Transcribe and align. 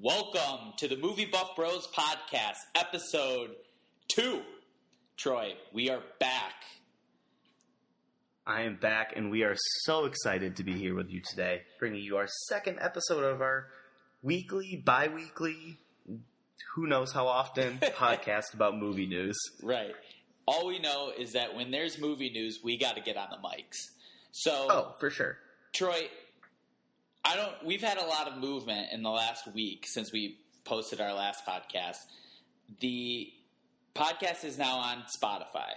Welcome 0.00 0.74
to 0.78 0.88
the 0.88 0.96
Movie 0.96 1.24
Buff 1.24 1.56
Bros 1.56 1.88
podcast, 1.88 2.56
episode 2.74 3.52
two. 4.08 4.42
Troy, 5.16 5.54
we 5.72 5.88
are 5.90 6.02
back. 6.20 6.52
I 8.46 8.62
am 8.62 8.76
back, 8.76 9.14
and 9.16 9.30
we 9.30 9.42
are 9.42 9.56
so 9.84 10.04
excited 10.04 10.56
to 10.56 10.64
be 10.64 10.74
here 10.74 10.94
with 10.94 11.10
you 11.10 11.20
today, 11.28 11.62
bringing 11.78 12.02
you 12.02 12.16
our 12.18 12.28
second 12.48 12.78
episode 12.80 13.24
of 13.24 13.40
our 13.40 13.68
weekly, 14.22 14.76
bi 14.84 15.08
weekly, 15.08 15.78
who 16.74 16.86
knows 16.86 17.12
how 17.12 17.26
often 17.26 17.78
podcast 17.82 18.52
about 18.54 18.76
movie 18.76 19.06
news. 19.06 19.36
Right. 19.62 19.94
All 20.46 20.66
we 20.66 20.78
know 20.78 21.10
is 21.18 21.32
that 21.32 21.56
when 21.56 21.70
there's 21.70 21.98
movie 21.98 22.30
news, 22.30 22.60
we 22.62 22.76
got 22.78 22.94
to 22.96 23.00
get 23.02 23.16
on 23.16 23.28
the 23.30 23.38
mics. 23.38 23.76
So, 24.30 24.66
Oh, 24.70 24.94
for 25.00 25.10
sure. 25.10 25.38
Troy, 25.72 26.02
I 27.28 27.34
don't. 27.36 27.64
We've 27.64 27.82
had 27.82 27.98
a 27.98 28.04
lot 28.06 28.28
of 28.28 28.38
movement 28.38 28.92
in 28.92 29.02
the 29.02 29.10
last 29.10 29.52
week 29.52 29.84
since 29.88 30.12
we 30.12 30.38
posted 30.64 31.00
our 31.00 31.12
last 31.12 31.44
podcast. 31.44 31.96
The 32.80 33.32
podcast 33.94 34.44
is 34.44 34.56
now 34.58 34.76
on 34.78 35.04
Spotify. 35.20 35.70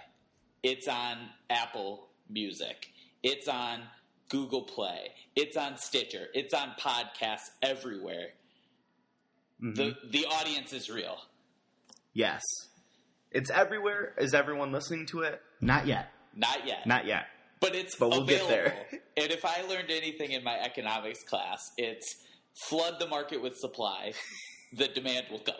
It's 0.62 0.86
on 0.86 1.16
Apple 1.48 2.06
Music. 2.28 2.90
It's 3.22 3.48
on 3.48 3.80
Google 4.28 4.62
Play. 4.62 5.08
It's 5.34 5.56
on 5.56 5.76
Stitcher. 5.78 6.26
It's 6.34 6.54
on 6.54 6.72
podcasts 6.78 7.48
everywhere. 7.62 8.28
Mhm. 9.62 9.74
The 9.74 9.96
the 10.08 10.26
audience 10.26 10.72
is 10.72 10.88
real. 10.88 11.18
yes. 12.12 12.42
It's 13.32 13.48
everywhere. 13.50 14.14
Is 14.18 14.34
everyone 14.34 14.72
listening 14.72 15.06
to 15.06 15.20
it? 15.20 15.40
Not 15.60 15.86
yet. 15.86 16.10
Not 16.34 16.66
yet. 16.66 16.84
Not 16.86 17.06
yet. 17.06 17.26
But 17.60 17.74
it's 17.74 17.96
But 17.96 18.10
we'll 18.10 18.24
get 18.24 18.42
available. 18.42 18.76
there. 18.90 19.00
and 19.16 19.30
if 19.30 19.44
I 19.44 19.62
learned 19.68 19.90
anything 19.90 20.32
in 20.32 20.42
my 20.44 20.58
economics 20.58 21.22
class, 21.24 21.70
it's 21.76 22.16
flood 22.68 22.94
the 22.98 23.06
market 23.06 23.42
with 23.42 23.56
supply. 23.56 24.12
the 24.72 24.88
demand 24.88 25.26
will 25.30 25.40
come. 25.40 25.54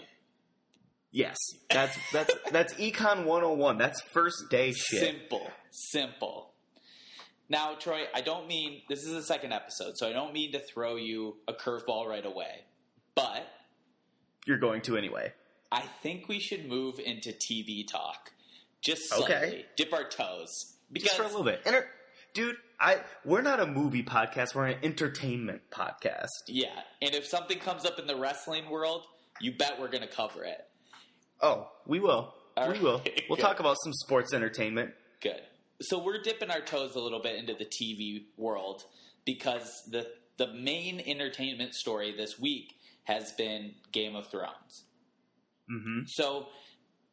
Yes. 1.12 1.36
That's 1.70 1.96
that's 2.12 2.32
that's 2.52 2.74
Econ 2.74 3.24
101. 3.24 3.78
That's 3.78 4.00
first 4.00 4.44
day 4.50 4.72
shit. 4.72 5.00
Simple, 5.00 5.50
simple. 5.70 6.52
Now, 7.48 7.74
Troy, 7.74 8.04
I 8.14 8.20
don't 8.20 8.46
mean 8.46 8.82
this 8.88 9.00
is 9.02 9.12
the 9.12 9.22
second 9.24 9.52
episode, 9.52 9.94
so 9.96 10.08
I 10.08 10.12
don't 10.12 10.32
mean 10.32 10.52
to 10.52 10.60
throw 10.60 10.94
you 10.94 11.36
a 11.48 11.52
curveball 11.52 12.06
right 12.06 12.24
away, 12.24 12.60
but 13.16 13.44
You're 14.46 14.58
going 14.58 14.82
to 14.82 14.96
anyway. 14.96 15.32
I 15.72 15.82
think 16.02 16.28
we 16.28 16.38
should 16.38 16.68
move 16.68 17.00
into 17.00 17.30
TV 17.32 17.84
talk, 17.86 18.30
just 18.82 19.08
slightly, 19.08 19.34
Okay. 19.34 19.66
dip 19.76 19.92
our 19.92 20.08
toes 20.08 20.76
because 20.92 21.08
Just 21.10 21.16
for 21.16 21.24
a 21.24 21.28
little 21.28 21.44
bit. 21.44 21.62
Enter- 21.64 21.88
Dude, 22.32 22.56
I 22.78 23.00
we're 23.24 23.42
not 23.42 23.58
a 23.58 23.66
movie 23.66 24.04
podcast. 24.04 24.54
We're 24.54 24.66
an 24.66 24.78
entertainment 24.84 25.62
podcast. 25.70 26.28
yeah, 26.46 26.68
and 27.02 27.12
if 27.14 27.26
something 27.26 27.58
comes 27.58 27.84
up 27.84 27.98
in 27.98 28.06
the 28.06 28.14
wrestling 28.16 28.70
world, 28.70 29.04
you 29.40 29.52
bet 29.56 29.80
we're 29.80 29.88
going 29.88 30.06
to 30.06 30.14
cover 30.14 30.44
it. 30.44 30.60
Oh, 31.42 31.68
we 31.86 31.98
will. 31.98 32.32
All 32.56 32.68
we 32.68 32.74
right. 32.74 32.82
will. 32.82 33.02
We'll 33.28 33.36
talk 33.48 33.58
about 33.58 33.78
some 33.82 33.92
sports 33.94 34.32
entertainment. 34.32 34.92
Good. 35.20 35.40
So 35.82 35.98
we're 36.02 36.22
dipping 36.22 36.50
our 36.50 36.60
toes 36.60 36.94
a 36.94 37.00
little 37.00 37.20
bit 37.20 37.36
into 37.36 37.54
the 37.54 37.64
TV 37.64 38.26
world 38.36 38.84
because 39.24 39.82
the 39.90 40.06
the 40.36 40.52
main 40.54 41.00
entertainment 41.04 41.74
story 41.74 42.14
this 42.16 42.38
week 42.38 42.74
has 43.04 43.32
been 43.32 43.72
Game 43.90 44.14
of 44.14 44.30
Thrones. 44.30 44.84
Mm-hmm. 45.70 46.00
So 46.06 46.46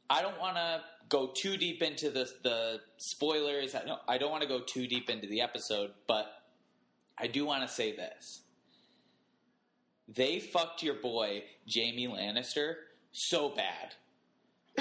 I 0.09 0.21
don't 0.21 0.39
want 0.39 0.55
to 0.55 0.81
go 1.09 1.27
too 1.33 1.57
deep 1.57 1.81
into 1.81 2.09
the 2.09 2.29
the 2.43 2.79
spoilers. 2.97 3.75
I 3.75 3.83
don't, 3.85 3.99
I 4.07 4.17
don't 4.17 4.31
want 4.31 4.43
to 4.43 4.47
go 4.49 4.61
too 4.61 4.87
deep 4.87 5.09
into 5.09 5.27
the 5.27 5.41
episode, 5.41 5.91
but 6.07 6.27
I 7.17 7.27
do 7.27 7.45
want 7.45 7.63
to 7.67 7.73
say 7.73 7.95
this. 7.95 8.41
They 10.07 10.39
fucked 10.39 10.83
your 10.83 10.95
boy 10.95 11.43
Jamie 11.67 12.07
Lannister 12.07 12.75
so 13.11 13.49
bad. 13.49 13.95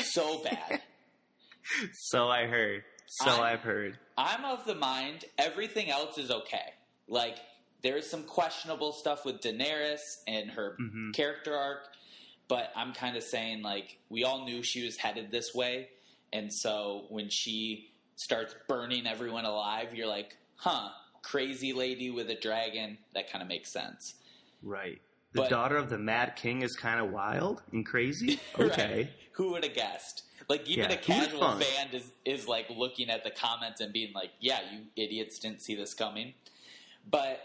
So 0.02 0.42
bad. 0.42 0.82
So 1.94 2.28
I 2.28 2.47
heard. 2.47 2.84
So 3.08 3.28
I- 3.42 3.52
I've 3.54 3.60
heard. 3.62 3.98
I'm 4.16 4.44
of 4.44 4.65
the 4.66 4.76
mind 4.76 5.25
everything 5.36 5.91
else 5.91 6.16
is 6.16 6.31
okay. 6.31 6.75
Like 7.09 7.38
there's 7.82 8.09
some 8.09 8.22
questionable 8.22 8.92
stuff 8.92 9.25
with 9.25 9.41
Daenerys 9.41 9.98
and 10.28 10.48
her 10.53 10.76
Mhm. 10.81 11.12
character 11.12 11.56
arc, 11.56 11.88
but 12.49 12.73
I'm 12.77 12.93
kind 12.93 13.17
of 13.17 13.23
saying 13.23 13.62
like 13.62 13.99
we 14.09 14.25
all 14.25 14.45
knew 14.45 14.62
she 14.62 14.84
was 14.84 14.97
headed 14.97 15.31
this 15.31 15.55
way, 15.55 15.89
and 16.33 16.53
so 16.53 17.07
when 17.09 17.29
she 17.29 17.91
starts 18.17 18.55
burning 18.69 19.07
everyone 19.07 19.45
alive, 19.45 19.95
you're 19.95 20.07
like, 20.07 20.37
"Huh, 20.57 20.91
crazy 21.23 21.73
lady 21.73 22.11
with 22.11 22.31
a 22.31 22.34
dragon." 22.37 22.99
That 23.15 23.31
kind 23.31 23.43
of 23.43 23.49
makes 23.49 23.71
sense. 23.71 24.15
Right. 24.62 25.01
The 25.33 25.43
But- 25.43 25.51
daughter 25.51 25.77
of 25.77 25.91
the 25.91 25.99
Mad 25.99 26.34
King 26.37 26.62
is 26.62 26.77
kind 26.77 26.99
of 27.01 27.11
wild 27.12 27.62
and 27.73 27.84
crazy. 27.84 28.41
Right? 28.59 28.71
Okay. 28.73 29.11
Who 29.33 29.51
would 29.53 29.65
have 29.65 29.75
guessed? 29.75 30.23
Like 30.49 30.67
even 30.69 30.89
Yeah, 30.91 30.97
a 30.97 30.99
casual 30.99 31.59
fan 31.59 31.89
is 31.93 32.11
is 32.25 32.47
like 32.49 32.71
looking 32.71 33.11
at 33.11 33.23
the 33.25 33.31
comments 33.31 33.81
and 33.81 33.93
being 33.93 34.13
like, 34.15 34.31
"Yeah, 34.41 34.61
you 34.73 34.87
idiots 34.97 35.39
didn't 35.39 35.61
see 35.61 35.75
this 35.75 35.93
coming." 35.93 36.34
But 37.09 37.41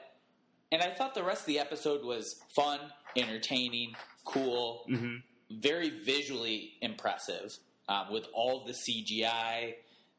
and 0.72 0.82
I 0.82 0.92
thought 0.92 1.14
the 1.16 1.24
rest 1.24 1.42
of 1.42 1.48
the 1.48 1.60
episode 1.60 2.06
was 2.06 2.42
fun, 2.50 2.80
entertaining, 3.18 3.96
cool, 4.26 4.84
hmm 4.88 5.18
very 5.54 5.90
visually 5.90 6.72
impressive 6.82 7.58
um, 7.90 8.10
with 8.10 8.26
all 8.34 8.64
the 8.66 8.72
CGI, 8.72 9.74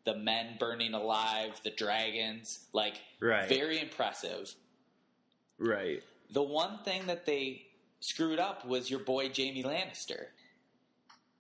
the 0.04 0.14
men 0.14 0.56
burning 0.60 0.92
alive, 0.92 1.58
the 1.64 1.70
dragons, 1.70 2.66
like 2.74 3.00
Right. 3.18 3.48
very 3.48 3.80
impressive. 3.80 4.54
right. 5.58 6.02
The 6.30 6.42
one 6.42 6.78
thing 6.84 7.06
that 7.06 7.24
they 7.24 7.64
screwed 8.00 8.38
up 8.38 8.66
was 8.66 8.90
your 8.90 9.00
boy 9.00 9.28
Jamie 9.30 9.62
Lannister. 9.62 10.26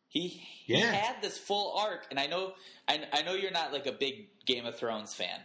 He 0.08 0.28
he 0.28 0.80
had 0.80 1.16
this 1.22 1.36
full 1.38 1.74
arc, 1.78 2.06
and 2.10 2.18
I 2.18 2.26
know 2.26 2.52
I, 2.88 3.02
I 3.12 3.22
know 3.22 3.34
you're 3.34 3.50
not 3.50 3.72
like 3.72 3.86
a 3.86 3.92
big 3.92 4.28
Game 4.46 4.64
of 4.66 4.76
Thrones 4.78 5.14
fan. 5.14 5.40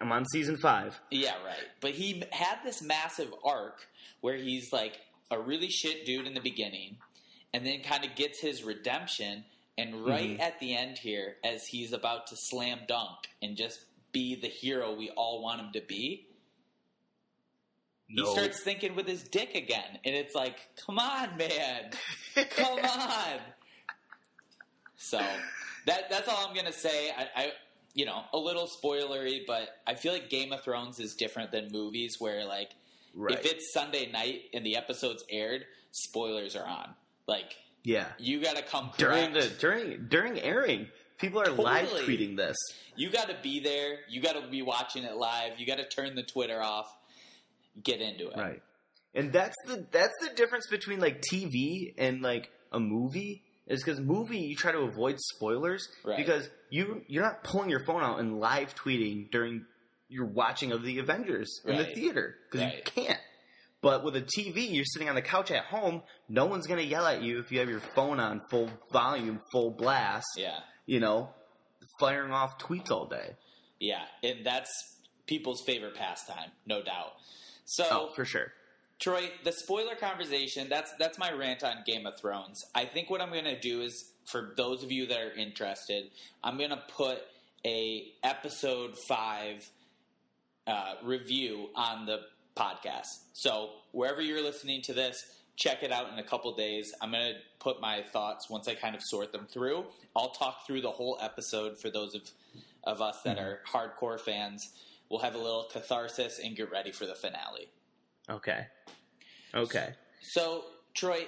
I'm 0.00 0.10
on 0.12 0.24
season 0.26 0.56
five. 0.56 0.98
Yeah, 1.10 1.34
right. 1.44 1.56
But 1.80 1.92
he 1.92 2.24
had 2.30 2.58
this 2.64 2.82
massive 2.82 3.32
arc 3.44 3.86
where 4.20 4.36
he's 4.36 4.72
like 4.72 4.98
a 5.30 5.38
really 5.40 5.68
shit 5.70 6.04
dude 6.06 6.26
in 6.26 6.34
the 6.34 6.40
beginning, 6.40 6.98
and 7.52 7.64
then 7.66 7.80
kind 7.82 8.04
of 8.04 8.14
gets 8.14 8.40
his 8.40 8.62
redemption. 8.62 9.44
And 9.76 10.06
right 10.06 10.38
Mhm. 10.38 10.40
at 10.40 10.60
the 10.60 10.76
end 10.76 10.98
here, 10.98 11.36
as 11.42 11.66
he's 11.66 11.92
about 11.92 12.28
to 12.28 12.36
slam 12.36 12.80
dunk 12.86 13.28
and 13.42 13.56
just 13.56 13.80
be 14.12 14.36
the 14.36 14.46
hero 14.48 14.94
we 14.94 15.10
all 15.10 15.42
want 15.42 15.60
him 15.60 15.72
to 15.72 15.80
be, 15.80 16.28
No. 18.08 18.24
he 18.24 18.32
starts 18.32 18.60
thinking 18.60 18.94
with 18.94 19.08
his 19.08 19.22
dick 19.24 19.54
again, 19.56 19.98
and 20.04 20.14
it's 20.14 20.34
like, 20.34 20.60
come 20.76 20.98
on, 21.00 21.36
man, 21.36 21.90
come 22.50 22.78
on. 22.84 23.40
So 24.96 25.18
that 25.86 26.08
that's 26.10 26.28
all 26.28 26.46
I'm 26.46 26.54
gonna 26.54 26.72
say. 26.72 27.10
I, 27.10 27.28
I 27.34 27.52
you 27.94 28.04
know 28.06 28.24
a 28.32 28.38
little 28.38 28.66
spoilery, 28.68 29.44
but 29.46 29.68
I 29.86 29.94
feel 29.94 30.12
like 30.12 30.30
Game 30.30 30.52
of 30.52 30.62
Thrones 30.62 31.00
is 31.00 31.14
different 31.16 31.50
than 31.50 31.70
movies 31.72 32.20
where 32.20 32.44
like 32.44 32.70
right. 33.14 33.38
if 33.38 33.44
it's 33.46 33.72
Sunday 33.72 34.10
night 34.10 34.42
and 34.52 34.64
the 34.64 34.76
episode's 34.76 35.24
aired, 35.30 35.64
spoilers 35.92 36.56
are 36.56 36.66
on. 36.66 36.94
Like 37.26 37.54
yeah. 37.82 38.06
you 38.18 38.42
got 38.42 38.56
to 38.56 38.62
come 38.62 38.90
During 38.96 39.32
the 39.32 39.50
during 39.58 40.06
during 40.08 40.40
airing, 40.40 40.88
people 41.18 41.40
are 41.40 41.50
live 41.50 41.88
tweeting 41.88 42.36
this. 42.36 42.56
you 42.96 43.10
got 43.10 43.28
to 43.28 43.36
be 43.42 43.60
there. 43.60 43.98
You 44.08 44.20
got 44.20 44.34
to 44.40 44.46
be 44.48 44.62
watching 44.62 45.04
it 45.04 45.16
live. 45.16 45.58
You 45.58 45.66
got 45.66 45.78
to 45.78 45.88
turn 45.88 46.14
the 46.14 46.22
Twitter 46.22 46.62
off. 46.62 46.86
Get 47.82 48.00
into 48.00 48.28
it. 48.28 48.36
Right. 48.36 48.62
And 49.14 49.32
that's 49.32 49.56
the 49.66 49.86
that's 49.90 50.14
the 50.20 50.30
difference 50.34 50.66
between 50.68 51.00
like 51.00 51.22
TV 51.32 51.94
and 51.98 52.20
like 52.22 52.50
a 52.72 52.80
movie 52.80 53.42
is 53.66 53.82
because 53.82 54.00
movie 54.00 54.38
you 54.38 54.56
try 54.56 54.72
to 54.72 54.80
avoid 54.80 55.18
spoilers 55.18 55.88
Right. 56.04 56.16
because 56.16 56.48
you 56.70 57.02
you're 57.06 57.22
not 57.22 57.42
pulling 57.44 57.70
your 57.70 57.84
phone 57.86 58.02
out 58.02 58.18
and 58.20 58.38
live 58.38 58.74
tweeting 58.74 59.30
during 59.30 59.64
your 60.08 60.26
watching 60.26 60.72
of 60.72 60.82
the 60.82 60.98
Avengers 60.98 61.60
in 61.64 61.76
the 61.76 61.84
theater 61.84 62.36
because 62.50 62.72
you 62.72 62.82
can't. 62.84 63.18
But 63.80 64.02
with 64.02 64.16
a 64.16 64.22
TV, 64.22 64.72
you're 64.72 64.84
sitting 64.86 65.08
on 65.10 65.14
the 65.14 65.22
couch 65.22 65.50
at 65.50 65.64
home. 65.64 66.02
No 66.28 66.46
one's 66.46 66.66
gonna 66.66 66.82
yell 66.82 67.06
at 67.06 67.22
you 67.22 67.38
if 67.40 67.52
you 67.52 67.58
have 67.60 67.68
your 67.68 67.80
phone 67.94 68.18
on 68.18 68.40
full 68.50 68.70
volume, 68.92 69.40
full 69.52 69.70
blast. 69.70 70.26
Yeah. 70.36 70.58
You 70.86 71.00
know, 71.00 71.30
firing 72.00 72.32
off 72.32 72.58
tweets 72.58 72.90
all 72.90 73.06
day. 73.06 73.36
Yeah. 73.80 74.02
And 74.22 74.44
that's 74.44 74.70
people's 75.26 75.62
favorite 75.66 75.94
pastime, 75.96 76.50
no 76.66 76.82
doubt. 76.82 77.12
So 77.64 77.84
Oh, 77.90 78.10
for 78.14 78.24
sure. 78.24 78.52
Troy, 79.00 79.28
the 79.42 79.52
spoiler 79.52 79.96
conversation, 79.96 80.68
that's 80.68 80.92
that's 80.98 81.18
my 81.18 81.32
rant 81.32 81.64
on 81.64 81.82
Game 81.84 82.06
of 82.06 82.18
Thrones. 82.18 82.62
I 82.74 82.84
think 82.86 83.10
what 83.10 83.20
I'm 83.20 83.30
going 83.30 83.44
to 83.44 83.58
do 83.58 83.80
is 83.82 84.12
for 84.30 84.54
those 84.56 84.82
of 84.82 84.92
you 84.92 85.06
that 85.08 85.18
are 85.18 85.32
interested, 85.32 86.10
I'm 86.42 86.56
going 86.56 86.70
to 86.70 86.82
put 86.96 87.18
a 87.66 88.12
episode 88.22 88.94
5 89.08 89.68
uh, 90.66 90.94
review 91.02 91.68
on 91.74 92.06
the 92.06 92.20
podcast. 92.56 93.18
So, 93.32 93.70
wherever 93.92 94.20
you're 94.20 94.42
listening 94.42 94.82
to 94.82 94.92
this, 94.92 95.24
check 95.56 95.82
it 95.82 95.92
out 95.92 96.12
in 96.12 96.18
a 96.18 96.22
couple 96.22 96.54
days. 96.54 96.92
I'm 97.00 97.10
going 97.12 97.34
to 97.34 97.38
put 97.58 97.80
my 97.80 98.02
thoughts 98.12 98.48
once 98.50 98.66
I 98.68 98.74
kind 98.74 98.94
of 98.94 99.02
sort 99.02 99.32
them 99.32 99.46
through. 99.50 99.84
I'll 100.16 100.30
talk 100.30 100.66
through 100.66 100.80
the 100.82 100.90
whole 100.90 101.18
episode 101.20 101.78
for 101.78 101.90
those 101.90 102.14
of 102.14 102.22
of 102.84 103.00
us 103.00 103.22
that 103.22 103.38
are 103.38 103.60
hardcore 103.72 104.20
fans. 104.20 104.70
We'll 105.08 105.20
have 105.20 105.34
a 105.34 105.38
little 105.38 105.68
catharsis 105.72 106.38
and 106.38 106.54
get 106.54 106.70
ready 106.70 106.92
for 106.92 107.06
the 107.06 107.14
finale. 107.14 107.68
Okay. 108.28 108.66
Okay. 109.54 109.94
So, 110.20 110.64
Troy, 110.92 111.24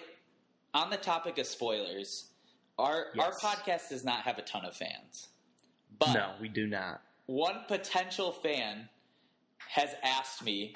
on 0.75 0.91
the 0.91 0.97
topic 0.99 1.39
of 1.39 1.47
spoilers, 1.47 2.31
our 2.79 3.07
Yes. 3.15 3.25
our 3.43 3.51
podcast 3.51 3.89
does 3.89 4.05
not 4.05 4.21
have 4.23 4.39
a 4.39 4.43
ton 4.43 4.65
of 4.67 4.77
fans, 4.77 5.29
but 5.99 6.13
no, 6.13 6.33
we 6.41 6.49
do 6.49 6.67
not. 6.67 7.01
one 7.27 7.65
potential 7.69 8.33
fan 8.33 8.89
has 9.69 9.91
asked 10.03 10.45
me 10.45 10.75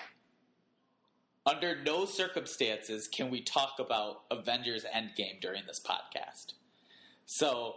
under 1.47 1.81
no 1.83 2.05
circumstances 2.05 3.09
can 3.09 3.31
we 3.31 3.41
talk 3.41 3.75
about 3.79 4.23
Avengers 4.31 4.85
Endgame 4.85 5.41
during 5.41 5.63
this 5.67 5.81
podcast. 5.85 6.53
So, 7.27 7.77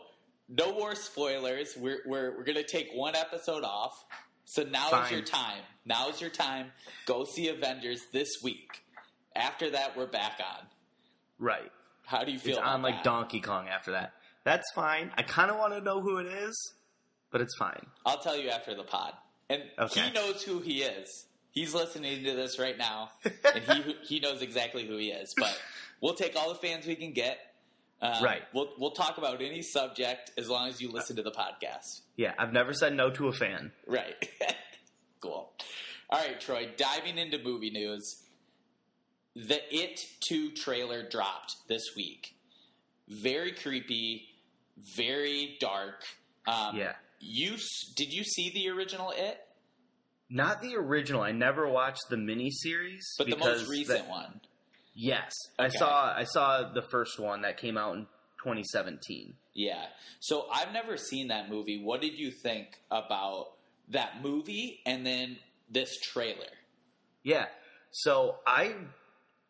no 0.49 0.73
more 0.73 0.95
spoilers. 0.95 1.75
We're, 1.77 1.99
we're, 2.05 2.37
we're 2.37 2.43
going 2.43 2.57
to 2.57 2.63
take 2.67 2.89
one 2.93 3.15
episode 3.15 3.63
off. 3.63 4.03
So 4.45 4.63
now 4.63 5.03
is 5.03 5.11
your 5.11 5.21
time. 5.21 5.61
Now 5.85 6.09
is 6.09 6.19
your 6.19 6.29
time. 6.29 6.71
Go 7.05 7.23
see 7.23 7.47
Avengers 7.47 8.01
this 8.11 8.29
week. 8.43 8.83
After 9.35 9.69
that, 9.71 9.95
we're 9.97 10.05
back 10.07 10.39
on. 10.39 10.67
Right. 11.39 11.71
How 12.05 12.23
do 12.25 12.31
you 12.31 12.39
feel 12.39 12.51
It's 12.51 12.59
about 12.59 12.73
on 12.75 12.81
like 12.81 12.95
that? 12.95 13.03
Donkey 13.05 13.39
Kong 13.39 13.67
after 13.69 13.91
that. 13.91 14.13
That's 14.43 14.69
fine. 14.75 15.11
I 15.17 15.23
kind 15.23 15.49
of 15.49 15.57
want 15.57 15.73
to 15.73 15.81
know 15.81 16.01
who 16.01 16.17
it 16.17 16.27
is, 16.27 16.73
but 17.31 17.39
it's 17.39 17.55
fine. 17.57 17.85
I'll 18.05 18.19
tell 18.19 18.37
you 18.37 18.49
after 18.49 18.75
the 18.75 18.83
pod. 18.83 19.13
And 19.49 19.63
Okay. 19.77 20.01
he 20.01 20.11
knows 20.11 20.41
who 20.43 20.59
he 20.59 20.81
is. 20.83 21.25
He's 21.51 21.73
listening 21.73 22.23
to 22.23 22.33
this 22.33 22.57
right 22.57 22.77
now, 22.77 23.11
and 23.23 23.63
he 23.63 23.95
he 24.07 24.19
knows 24.19 24.41
exactly 24.41 24.87
who 24.87 24.97
he 24.97 25.09
is. 25.11 25.33
But 25.37 25.59
we'll 26.01 26.15
take 26.15 26.35
all 26.35 26.49
the 26.49 26.55
fans 26.59 26.85
we 26.87 26.95
can 26.95 27.13
get. 27.13 27.37
Um, 28.01 28.23
Right. 28.23 28.41
We'll 28.53 28.69
we'll 28.79 28.91
talk 28.91 29.17
about 29.17 29.41
any 29.41 29.61
subject 29.61 30.31
as 30.37 30.49
long 30.49 30.67
as 30.67 30.81
you 30.81 30.91
listen 30.91 31.15
to 31.17 31.21
the 31.23 31.31
podcast. 31.31 32.01
Yeah, 32.17 32.33
I've 32.39 32.51
never 32.53 32.73
said 32.73 32.95
no 32.95 33.11
to 33.11 33.27
a 33.27 33.31
fan. 33.33 33.71
Right. 33.85 34.15
cool. 35.21 35.51
All 36.09 36.19
right, 36.19 36.39
Troy. 36.39 36.69
Diving 36.75 37.17
into 37.17 37.37
movie 37.39 37.69
news, 37.71 38.23
the 39.35 39.61
It 39.73 39.99
Two 40.27 40.51
trailer 40.51 41.07
dropped 41.07 41.55
this 41.67 41.95
week. 41.95 42.35
Very 43.07 43.51
creepy, 43.51 44.27
very 44.77 45.57
dark. 45.59 46.03
Um, 46.47 46.77
Yeah. 46.77 46.93
You 47.25 47.55
did 47.95 48.11
you 48.13 48.23
see 48.23 48.51
the 48.53 48.69
original 48.69 49.11
It? 49.15 49.39
Not 50.29 50.61
the 50.61 50.75
original. 50.75 51.21
I 51.21 51.31
never 51.31 51.67
watched 51.67 52.09
the 52.09 52.15
miniseries, 52.15 53.01
But 53.17 53.29
the 53.29 53.37
most 53.37 53.67
recent 53.69 53.99
that- 53.99 54.09
one. 54.09 54.41
Yes, 54.95 55.31
I 55.57 55.69
saw. 55.69 56.13
I 56.15 56.23
saw 56.23 56.71
the 56.71 56.83
first 56.91 57.19
one 57.19 57.41
that 57.41 57.57
came 57.57 57.77
out 57.77 57.95
in 57.95 58.05
2017. 58.43 59.35
Yeah. 59.55 59.87
So 60.19 60.47
I've 60.51 60.71
never 60.71 60.97
seen 60.97 61.29
that 61.29 61.49
movie. 61.49 61.81
What 61.83 62.01
did 62.01 62.13
you 62.17 62.29
think 62.31 62.79
about 62.91 63.53
that 63.89 64.21
movie 64.21 64.81
and 64.85 65.05
then 65.05 65.37
this 65.69 65.97
trailer? 65.99 66.51
Yeah. 67.23 67.45
So 67.91 68.37
I, 68.45 68.75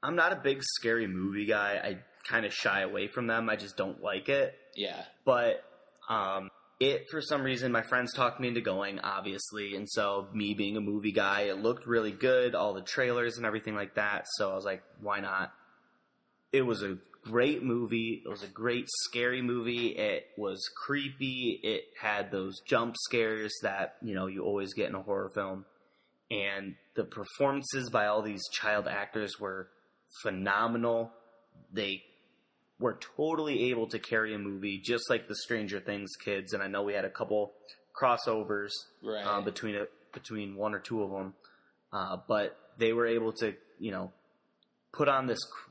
I'm 0.01 0.15
not 0.15 0.31
a 0.31 0.37
big 0.37 0.61
scary 0.63 1.07
movie 1.07 1.45
guy. 1.45 1.79
I 1.83 1.97
kind 2.29 2.45
of 2.45 2.53
shy 2.53 2.81
away 2.81 3.07
from 3.07 3.27
them. 3.27 3.49
I 3.49 3.55
just 3.57 3.75
don't 3.75 4.01
like 4.01 4.29
it. 4.29 4.57
Yeah. 4.75 5.03
But 5.25 5.63
um, 6.09 6.49
it, 6.83 7.09
for 7.09 7.21
some 7.21 7.43
reason, 7.43 7.71
my 7.71 7.81
friends 7.81 8.13
talked 8.13 8.39
me 8.39 8.49
into 8.49 8.61
going, 8.61 8.99
obviously, 8.99 9.75
and 9.75 9.89
so 9.89 10.27
me 10.33 10.53
being 10.53 10.75
a 10.75 10.81
movie 10.81 11.11
guy, 11.11 11.41
it 11.41 11.61
looked 11.61 11.87
really 11.87 12.11
good, 12.11 12.55
all 12.55 12.73
the 12.73 12.81
trailers 12.81 13.37
and 13.37 13.45
everything 13.45 13.75
like 13.75 13.95
that. 13.95 14.25
So 14.35 14.51
I 14.51 14.55
was 14.55 14.65
like, 14.65 14.83
why 15.01 15.19
not? 15.19 15.53
It 16.51 16.63
was 16.63 16.83
a 16.83 16.97
great 17.23 17.63
movie. 17.63 18.21
It 18.25 18.27
was 18.27 18.43
a 18.43 18.47
great 18.47 18.85
scary 19.05 19.41
movie. 19.41 19.87
It 19.89 20.27
was 20.37 20.69
creepy. 20.75 21.59
It 21.63 21.85
had 22.01 22.31
those 22.31 22.59
jump 22.67 22.95
scares 22.97 23.53
that 23.61 23.95
you 24.01 24.13
know 24.13 24.27
you 24.27 24.43
always 24.43 24.73
get 24.73 24.89
in 24.89 24.95
a 24.95 25.01
horror 25.01 25.31
film, 25.33 25.65
and 26.29 26.75
the 26.95 27.05
performances 27.05 27.89
by 27.89 28.07
all 28.07 28.21
these 28.21 28.43
child 28.51 28.87
actors 28.87 29.39
were 29.39 29.69
phenomenal. 30.21 31.11
They 31.71 32.03
were 32.79 32.97
totally 33.15 33.69
able 33.69 33.87
to 33.87 33.99
carry 33.99 34.33
a 34.33 34.37
movie 34.39 34.79
just 34.83 35.09
like 35.09 35.27
the 35.27 35.35
Stranger 35.35 35.79
Things 35.79 36.11
kids, 36.23 36.53
and 36.53 36.61
I 36.63 36.67
know 36.67 36.83
we 36.83 36.93
had 36.93 37.05
a 37.05 37.09
couple 37.09 37.53
crossovers 37.99 38.71
Right. 39.01 39.25
uh, 39.25 39.41
between 39.41 39.75
a, 39.75 39.85
between 40.13 40.55
one 40.55 40.73
or 40.73 40.79
two 40.79 41.03
of 41.03 41.11
them, 41.11 41.33
uh, 41.91 42.17
but 42.27 42.57
they 42.77 42.93
were 42.93 43.05
able 43.07 43.31
to 43.33 43.53
you 43.79 43.91
know 43.91 44.11
put 44.91 45.07
on 45.07 45.27
this 45.27 45.43
cr- 45.43 45.69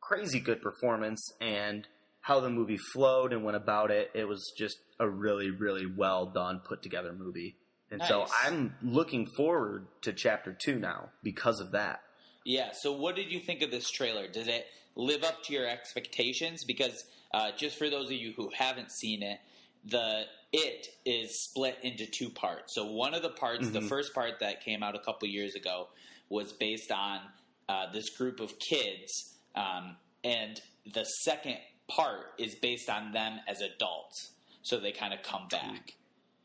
crazy 0.00 0.40
good 0.40 0.60
performance 0.60 1.32
and 1.40 1.86
how 2.20 2.40
the 2.40 2.50
movie 2.50 2.78
flowed 2.78 3.32
and 3.32 3.44
went 3.44 3.56
about 3.56 3.90
it. 3.90 4.10
It 4.14 4.26
was 4.26 4.52
just 4.56 4.78
a 4.98 5.08
really 5.08 5.50
really 5.50 5.86
well 5.86 6.26
done 6.26 6.60
put 6.66 6.82
together 6.82 7.12
movie. 7.12 7.56
And 7.90 8.02
so 8.02 8.26
I'm 8.44 8.74
looking 8.82 9.26
forward 9.36 9.86
to 10.02 10.12
chapter 10.12 10.52
two 10.52 10.78
now 10.80 11.10
because 11.22 11.60
of 11.60 11.70
that. 11.72 12.00
Yeah. 12.44 12.70
So, 12.72 12.92
what 12.92 13.16
did 13.16 13.30
you 13.32 13.40
think 13.40 13.62
of 13.62 13.70
this 13.70 13.90
trailer? 13.90 14.28
Did 14.28 14.48
it 14.48 14.66
live 14.96 15.24
up 15.24 15.42
to 15.44 15.52
your 15.52 15.66
expectations? 15.66 16.64
Because 16.64 17.04
uh, 17.32 17.50
just 17.56 17.76
for 17.78 17.88
those 17.90 18.06
of 18.06 18.12
you 18.12 18.32
who 18.36 18.50
haven't 18.56 18.92
seen 18.92 19.22
it, 19.22 19.40
the 19.84 20.24
it 20.52 20.86
is 21.04 21.42
split 21.44 21.78
into 21.82 22.06
two 22.06 22.30
parts. 22.30 22.74
So, 22.74 22.86
one 22.86 23.14
of 23.14 23.22
the 23.22 23.30
parts, 23.30 23.68
the 23.70 23.80
Mhm. 23.80 23.88
first 23.88 24.14
part 24.14 24.38
that 24.40 24.62
came 24.64 24.82
out 24.82 24.94
a 24.94 25.00
couple 25.00 25.26
years 25.28 25.54
ago, 25.54 25.88
was 26.28 26.52
based 26.52 26.92
on 26.92 27.20
uh, 27.68 27.90
this 27.92 28.10
group 28.10 28.40
of 28.40 28.58
kids, 28.58 29.34
um, 29.54 29.96
and 30.22 30.60
the 30.92 31.04
second 31.04 31.56
part 31.88 32.34
is 32.38 32.54
based 32.54 32.90
on 32.90 33.12
them 33.12 33.40
as 33.48 33.60
adults. 33.62 34.32
So 34.62 34.78
they 34.78 34.92
kind 34.92 35.14
of 35.14 35.22
come 35.22 35.48
back. 35.48 35.94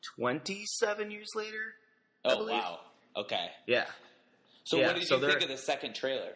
Twenty 0.01 0.63
seven 0.65 1.11
years 1.11 1.27
later. 1.35 1.75
I 2.23 2.33
Oh 2.33 2.37
believe. 2.37 2.55
wow. 2.61 2.79
Okay. 3.17 3.51
Yeah. 3.67 3.85
So 4.69 4.77
Yeah, 4.77 4.87
what 4.87 4.97
did 4.97 5.07
so 5.07 5.17
you 5.17 5.25
think 5.25 5.41
of 5.41 5.49
the 5.49 5.57
second 5.57 5.95
trailer? 5.95 6.33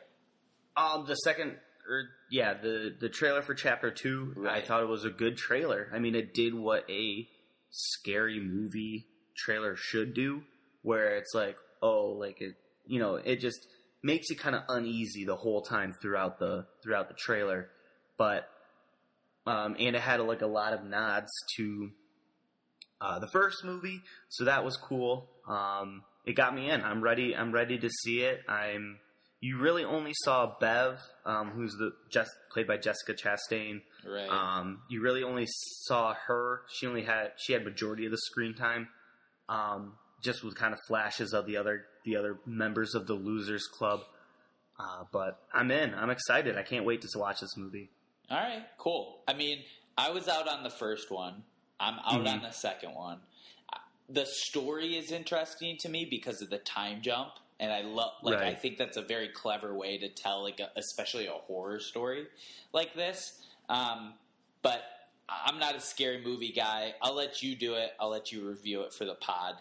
Um, 0.75 1.05
the 1.05 1.13
second, 1.13 1.55
or 1.87 2.05
yeah, 2.31 2.55
the 2.55 2.95
the 2.99 3.07
trailer 3.07 3.43
for 3.43 3.53
chapter 3.53 3.91
two, 3.91 4.47
I 4.49 4.59
thought 4.59 4.81
it 4.81 4.89
was 4.89 5.05
a 5.05 5.11
good 5.11 5.37
trailer. 5.37 5.87
I 5.93 5.99
mean, 5.99 6.15
it 6.15 6.33
did 6.33 6.55
what 6.55 6.89
a 6.89 7.27
scary 7.69 8.39
movie 8.39 9.05
trailer 9.37 9.75
should 9.75 10.15
do, 10.15 10.41
where 10.81 11.15
it's 11.17 11.35
like, 11.35 11.57
oh, 11.83 12.15
like 12.17 12.41
it, 12.41 12.55
you 12.87 12.97
know, 12.97 13.17
it 13.17 13.39
just 13.39 13.67
makes 14.01 14.31
you 14.31 14.35
kind 14.35 14.55
of 14.55 14.63
uneasy 14.67 15.25
the 15.25 15.35
whole 15.35 15.61
time 15.61 15.93
throughout 16.01 16.39
the 16.39 16.65
throughout 16.81 17.09
the 17.09 17.15
trailer, 17.15 17.69
but 18.17 18.49
um, 19.45 19.75
and 19.77 19.95
it 19.95 20.01
had 20.01 20.19
like 20.21 20.41
a 20.41 20.47
lot 20.47 20.73
of 20.73 20.83
nods 20.83 21.29
to 21.57 21.91
uh, 22.99 23.19
the 23.19 23.27
first 23.27 23.63
movie, 23.63 24.01
so 24.29 24.45
that 24.45 24.65
was 24.65 24.75
cool. 24.75 25.29
Um, 25.47 26.01
it 26.25 26.33
got 26.33 26.55
me 26.55 26.69
in. 26.69 26.81
I'm 26.81 27.01
ready. 27.01 27.35
I'm 27.35 27.51
ready 27.51 27.77
to 27.79 27.89
see 27.89 28.21
it. 28.21 28.41
I'm. 28.47 28.99
You 29.41 29.57
really 29.57 29.83
only 29.83 30.13
saw 30.23 30.55
Bev, 30.57 30.97
um, 31.25 31.49
who's 31.51 31.73
the 31.73 31.91
just 32.09 32.31
played 32.51 32.65
by 32.65 32.77
Jessica 32.77 33.13
Chastain. 33.13 33.81
Right. 34.07 34.29
Um, 34.29 34.79
you 34.89 35.01
really 35.01 35.21
only 35.23 35.45
saw 35.49 36.13
her. 36.27 36.61
She 36.73 36.87
only 36.87 37.03
had 37.03 37.31
she 37.37 37.51
had 37.53 37.65
majority 37.65 38.05
of 38.05 38.11
the 38.11 38.17
screen 38.17 38.53
time. 38.53 38.87
Um, 39.49 39.93
just 40.21 40.43
with 40.45 40.55
kind 40.55 40.73
of 40.73 40.79
flashes 40.87 41.33
of 41.33 41.45
the 41.45 41.57
other 41.57 41.85
the 42.05 42.15
other 42.15 42.37
members 42.45 42.95
of 42.95 43.05
the 43.07 43.13
Losers 43.15 43.67
Club. 43.67 43.99
Uh, 44.79 45.03
but 45.11 45.41
I'm 45.53 45.69
in. 45.71 45.93
I'm 45.93 46.09
excited. 46.09 46.57
I 46.57 46.63
can't 46.63 46.85
wait 46.85 47.01
to 47.01 47.19
watch 47.19 47.41
this 47.41 47.57
movie. 47.57 47.89
All 48.31 48.37
right, 48.37 48.63
cool. 48.77 49.19
I 49.27 49.33
mean, 49.33 49.59
I 49.97 50.09
was 50.11 50.27
out 50.29 50.47
on 50.47 50.63
the 50.63 50.69
first 50.69 51.11
one. 51.11 51.43
I'm 51.79 51.95
out 51.99 52.23
Mhm. 52.25 52.33
on 52.33 52.41
the 52.43 52.51
second 52.51 52.95
one. 52.95 53.19
The 54.09 54.25
story 54.25 54.97
is 54.97 55.11
interesting 55.11 55.77
to 55.81 55.89
me 55.89 56.05
because 56.09 56.41
of 56.41 56.49
the 56.49 56.57
time 56.57 57.01
jump, 57.01 57.31
and 57.59 57.71
I 57.71 57.81
love. 57.81 58.11
Like, 58.21 58.39
I 58.39 58.53
think 58.53 58.77
that's 58.77 58.97
a 58.97 59.01
very 59.01 59.29
clever 59.29 59.73
way 59.73 59.97
to 59.97 60.09
tell, 60.09 60.43
like, 60.43 60.59
a, 60.59 60.69
especially 60.77 61.27
a 61.27 61.31
horror 61.31 61.79
story 61.79 62.25
like 62.73 62.93
this. 62.95 63.41
Um, 63.69 64.13
but 64.61 64.81
I'm 65.29 65.57
not 65.59 65.75
a 65.75 65.79
scary 65.79 66.21
movie 66.23 66.51
guy. 66.51 66.93
I'll 67.01 67.15
let 67.15 67.41
you 67.41 67.55
do 67.55 67.75
it. 67.75 67.91
I'll 67.99 68.09
let 68.09 68.31
you 68.31 68.47
review 68.47 68.81
it 68.81 68.93
for 68.93 69.05
the 69.05 69.15
pod. 69.15 69.55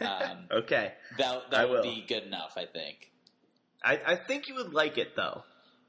Um, 0.00 0.38
okay. 0.52 0.92
that 1.18 1.26
I 1.34 1.40
that 1.50 1.70
would 1.70 1.84
will. 1.84 1.94
be 1.94 2.04
good 2.06 2.24
enough, 2.24 2.52
I 2.56 2.66
think. 2.66 3.10
I, 3.82 4.00
I 4.06 4.16
think 4.16 4.48
you 4.48 4.56
would 4.56 4.72
like 4.74 4.98
it 4.98 5.16
though, 5.16 5.42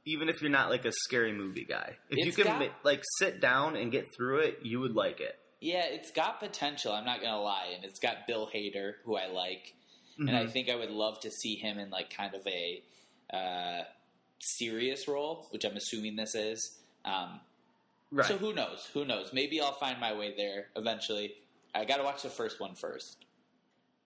even 0.05 0.29
if 0.29 0.41
you're 0.41 0.51
not 0.51 0.69
like 0.69 0.85
a 0.85 0.91
scary 0.91 1.33
movie 1.33 1.65
guy. 1.65 1.97
If 2.09 2.19
It's 2.19 2.25
you 2.37 2.43
can 2.43 2.59
got- 2.59 2.71
like 2.83 3.03
sit 3.19 3.41
down 3.41 3.75
and 3.75 3.91
get 3.91 4.05
through 4.15 4.39
it, 4.39 4.59
you 4.63 4.79
would 4.79 4.93
like 4.95 5.19
it. 5.19 5.37
Yeah, 5.59 5.85
it's 5.85 6.11
got 6.11 6.39
potential. 6.39 6.91
I'm 6.93 7.05
not 7.05 7.21
gonna 7.21 7.41
lie, 7.41 7.71
and 7.75 7.83
it's 7.83 7.99
got 7.99 8.27
Bill 8.27 8.49
Hader, 8.53 8.95
who 9.05 9.15
I 9.15 9.27
like. 9.27 9.73
and 10.19 10.35
I 10.35 10.45
Mhm. 10.45 10.51
think 10.51 10.67
I 10.69 10.75
would 10.75 10.89
love 10.89 11.19
to 11.19 11.29
see 11.29 11.55
him 11.55 11.77
in 11.77 11.91
like 11.91 12.09
kind 12.09 12.33
of 12.33 12.45
a 12.47 12.83
uh, 13.31 13.83
serious 14.39 15.07
role, 15.07 15.45
which 15.51 15.63
I'm 15.63 15.77
assuming 15.77 16.15
this 16.15 16.33
is. 16.33 16.79
Um, 17.05 17.39
right. 18.09 18.25
So 18.27 18.37
who 18.39 18.51
knows? 18.53 18.87
Who 18.93 19.05
knows? 19.05 19.31
Maybe 19.31 19.61
I'll 19.61 19.73
find 19.73 19.99
my 19.99 20.13
way 20.13 20.33
there 20.35 20.69
eventually. 20.75 21.35
I 21.75 21.85
got 21.85 21.97
to 21.97 22.03
watch 22.03 22.23
the 22.23 22.29
first 22.31 22.59
one 22.59 22.73
first. 22.73 23.25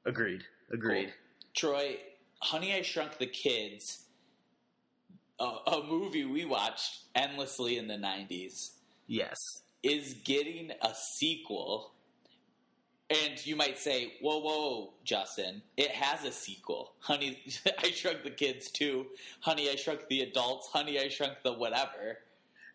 Agreed. 0.06 0.44
Agreed. 0.70 1.14
Cool. 1.14 1.14
Troy, 1.54 2.00
Honey, 2.42 2.74
I 2.74 2.82
Shrunk 2.82 3.18
the 3.18 3.28
Kids, 3.28 4.08
a, 5.40 5.44
a 5.46 5.84
movie 5.84 6.26
we 6.26 6.44
watched 6.44 7.04
endlessly 7.16 7.78
in 7.78 7.88
the 7.88 7.96
'90s, 7.98 8.72
Yes. 9.08 9.38
Is 9.84 10.14
getting 10.24 10.72
a 10.82 10.94
sequel. 11.18 11.92
And 13.10 13.46
you 13.46 13.58
might 13.58 13.78
say, 13.78 14.14
whoa, 14.22 14.40
whoa, 14.40 14.94
Justin, 15.04 15.64
it 15.76 15.92
has 15.92 16.24
a 16.24 16.32
sequel. 16.32 16.94
Honey, 17.00 17.40
I 17.84 17.92
Shrunk 17.92 18.24
the 18.24 18.30
Kids 18.30 18.72
too. 18.72 19.08
Honey, 19.42 19.70
I 19.70 19.76
Shrunk 19.76 20.08
the 20.08 20.22
Adults. 20.22 20.70
Honey, 20.72 20.98
I 20.98 21.10
Shrunk 21.10 21.34
the 21.44 21.52
whatever. 21.52 22.20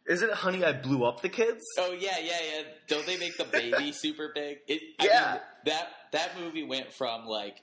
Is 0.06 0.20
it 0.22 0.30
Honey 0.30 0.62
I 0.62 0.72
Blew 0.72 1.04
Up 1.04 1.22
the 1.22 1.30
Kids? 1.30 1.64
Oh 1.78 1.92
yeah, 1.92 2.18
yeah, 2.22 2.36
yeah. 2.54 2.62
Don't 2.86 3.06
they 3.06 3.16
make 3.16 3.36
the 3.38 3.44
baby 3.52 3.92
super 3.92 4.30
big? 4.34 4.58
It, 4.68 4.82
Yeah. 5.02 5.32
mean, 5.32 5.40
that 5.64 5.88
that 6.12 6.38
movie 6.38 6.62
went 6.64 6.92
from 6.92 7.24
like 7.26 7.62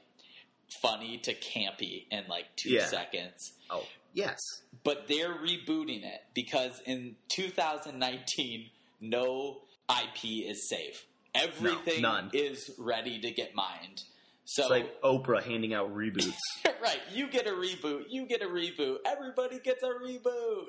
funny 0.82 1.20
to 1.20 1.34
campy 1.36 2.06
in 2.10 2.24
like 2.28 2.46
two 2.56 2.72
Yeah. 2.72 2.88
seconds. 2.88 3.54
Oh, 3.70 3.86
yes. 4.14 4.40
But 4.84 5.08
they're 5.08 5.34
rebooting 5.36 6.04
it 6.04 6.22
because 6.34 6.82
in 6.88 7.16
2019, 7.30 8.72
no 9.04 9.62
IP 9.90 10.48
is 10.50 10.70
safe. 10.70 11.06
Everything 11.36 12.02
none. 12.02 12.30
is 12.34 12.72
ready 12.78 13.20
to 13.20 13.32
get 13.32 13.54
mined. 13.56 14.04
So 14.46 14.64
It's 14.64 14.70
like 14.72 15.02
Oprah 15.02 15.42
handing 15.42 15.74
out 15.74 15.96
reboots. 15.96 16.34
right, 16.82 17.00
you 17.14 17.30
get 17.30 17.48
a 17.48 17.52
reboot, 17.52 18.04
you 18.10 18.26
get 18.26 18.42
a 18.42 18.46
reboot, 18.48 18.98
everybody 19.06 19.60
gets 19.60 19.84
a 19.84 19.88
reboot. 19.88 20.66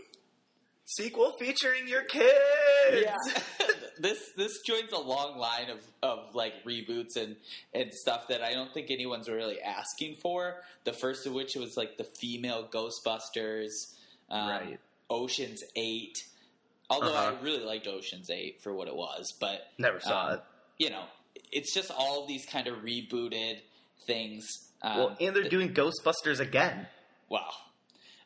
Sequel 0.87 1.33
featuring 1.38 1.88
your 1.88 2.03
kids. 2.03 2.31
Yeah, 2.93 3.14
this 3.99 4.19
this 4.37 4.53
joins 4.67 4.93
a 4.93 4.99
long 4.99 5.38
line 5.38 5.71
of, 5.71 5.79
of 6.03 6.35
like 6.35 6.53
reboots 6.64 7.17
and 7.17 7.37
and 7.73 7.93
stuff 7.93 8.29
that 8.29 8.43
I 8.43 8.53
don't 8.53 8.73
think 8.75 8.91
anyone's 8.91 9.29
really 9.29 9.61
asking 9.62 10.17
for. 10.21 10.57
The 10.85 10.93
first 10.93 11.26
of 11.26 11.33
which 11.33 11.55
was 11.57 11.76
like 11.79 11.97
the 11.97 12.05
female 12.05 12.69
Ghostbusters, 12.71 13.71
um, 14.31 14.49
Right. 14.50 14.81
Ocean's 15.09 15.62
Eight. 15.75 16.25
Although 16.91 17.14
Uh-huh. 17.14 17.35
I 17.38 17.43
really 17.43 17.64
liked 17.64 17.87
Ocean's 17.87 18.31
Eight 18.31 18.61
for 18.62 18.73
what 18.75 18.88
it 18.88 18.95
was, 18.95 19.33
but 19.41 19.69
Never 19.79 20.00
saw 20.00 20.26
um, 20.29 20.33
it. 20.35 20.41
you 20.79 20.91
know, 20.91 21.05
it's 21.50 21.73
just 21.75 21.91
all 21.91 22.26
these 22.26 22.45
kind 22.47 22.67
of 22.67 22.79
rebooted 22.79 23.61
things. 24.07 24.47
Um, 24.83 24.99
Well, 24.99 25.17
and 25.21 25.35
they're 25.35 25.45
that- 25.45 25.50
doing 25.50 25.73
Ghostbusters 25.73 26.41
again. 26.41 26.88
Well, 27.31 27.55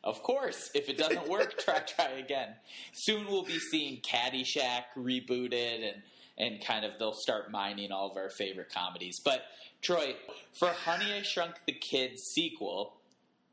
of 0.03 0.21
course, 0.23 0.69
if 0.73 0.89
it 0.89 0.97
doesn't 0.97 1.27
work, 1.27 1.57
try 1.63 1.79
try 1.79 2.09
again. 2.11 2.55
Soon 2.93 3.27
we'll 3.27 3.43
be 3.43 3.59
seeing 3.59 4.01
Caddyshack 4.01 4.83
rebooted 4.97 5.83
and 5.93 6.03
and 6.37 6.63
kind 6.65 6.85
of 6.85 6.97
they'll 6.99 7.13
start 7.13 7.51
mining 7.51 7.91
all 7.91 8.09
of 8.11 8.15
our 8.17 8.29
favorite 8.29 8.69
comedies. 8.73 9.19
But 9.25 9.43
Troy, 9.81 10.15
for 10.57 10.69
Honey 10.69 11.11
I 11.13 11.21
Shrunk 11.21 11.55
the 11.65 11.73
Kids 11.73 12.21
sequel, 12.33 12.95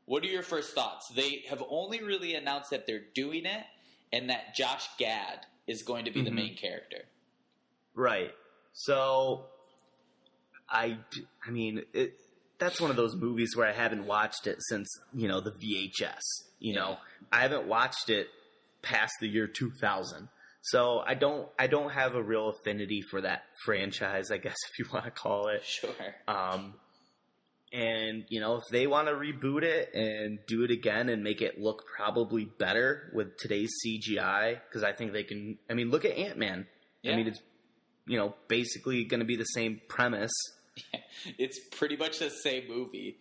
what 0.05 0.23
are 0.23 0.27
your 0.27 0.41
first 0.43 0.73
thoughts? 0.73 1.05
They 1.13 1.43
have 1.49 1.61
only 1.69 2.01
really 2.01 2.33
announced 2.35 2.69
that 2.69 2.85
they're 2.87 3.03
doing 3.13 3.45
it 3.45 3.63
and 4.11 4.29
that 4.29 4.55
Josh 4.55 4.87
Gad 4.97 5.45
is 5.67 5.83
going 5.83 6.05
to 6.05 6.11
be 6.11 6.21
the 6.21 6.29
Mhm. 6.29 6.35
main 6.35 6.55
character. 6.57 7.05
Right. 7.93 8.33
So, 8.73 9.47
I, 10.69 10.97
I 11.45 11.49
mean, 11.51 11.83
it, 11.93 12.13
that's 12.59 12.79
one 12.81 12.89
of 12.89 12.95
those 12.97 13.15
movies 13.15 13.55
where 13.55 13.67
I 13.67 13.71
haven't 13.73 14.05
watched 14.05 14.47
it 14.47 14.57
since, 14.69 14.87
you 15.13 15.27
know, 15.27 15.39
the 15.41 15.51
VHS. 15.51 16.21
You 16.59 16.73
Yeah. 16.73 16.79
know, 16.79 16.97
I 17.31 17.41
haven't 17.41 17.67
watched 17.67 18.09
it 18.09 18.27
past 18.81 19.13
the 19.19 19.27
year 19.27 19.47
2000. 19.47 20.29
So 20.61 20.99
I 20.99 21.13
don't, 21.13 21.47
I 21.57 21.67
don't 21.67 21.91
have 21.91 22.15
a 22.15 22.21
real 22.21 22.49
affinity 22.49 23.01
for 23.01 23.21
that 23.21 23.43
franchise, 23.63 24.31
I 24.31 24.37
guess, 24.37 24.57
if 24.69 24.79
you 24.79 24.85
want 24.91 25.05
to 25.05 25.11
call 25.11 25.47
it. 25.47 25.63
Sure. 25.63 25.91
Um, 26.27 26.75
and 27.71 28.25
you 28.29 28.39
know, 28.39 28.55
if 28.55 28.63
they 28.71 28.87
want 28.87 29.07
to 29.07 29.13
reboot 29.13 29.63
it 29.63 29.93
and 29.93 30.39
do 30.47 30.63
it 30.63 30.71
again 30.71 31.09
and 31.09 31.23
make 31.23 31.41
it 31.41 31.59
look 31.59 31.85
probably 31.85 32.45
better 32.45 33.11
with 33.13 33.37
today's 33.37 33.71
CGI, 33.85 34.59
because 34.67 34.83
I 34.83 34.93
think 34.93 35.13
they 35.13 35.23
can. 35.23 35.57
I 35.69 35.73
mean, 35.73 35.89
look 35.89 36.05
at 36.05 36.11
Ant 36.11 36.37
Man. 36.37 36.67
Yeah. 37.01 37.13
I 37.13 37.15
mean, 37.15 37.27
it's 37.27 37.41
you 38.05 38.17
know 38.17 38.35
basically 38.47 39.03
going 39.03 39.19
to 39.19 39.25
be 39.25 39.35
the 39.35 39.45
same 39.45 39.81
premise. 39.87 40.33
It's 41.39 41.59
pretty 41.71 41.97
much 41.97 42.19
the 42.19 42.29
same 42.29 42.67
movie. 42.69 43.17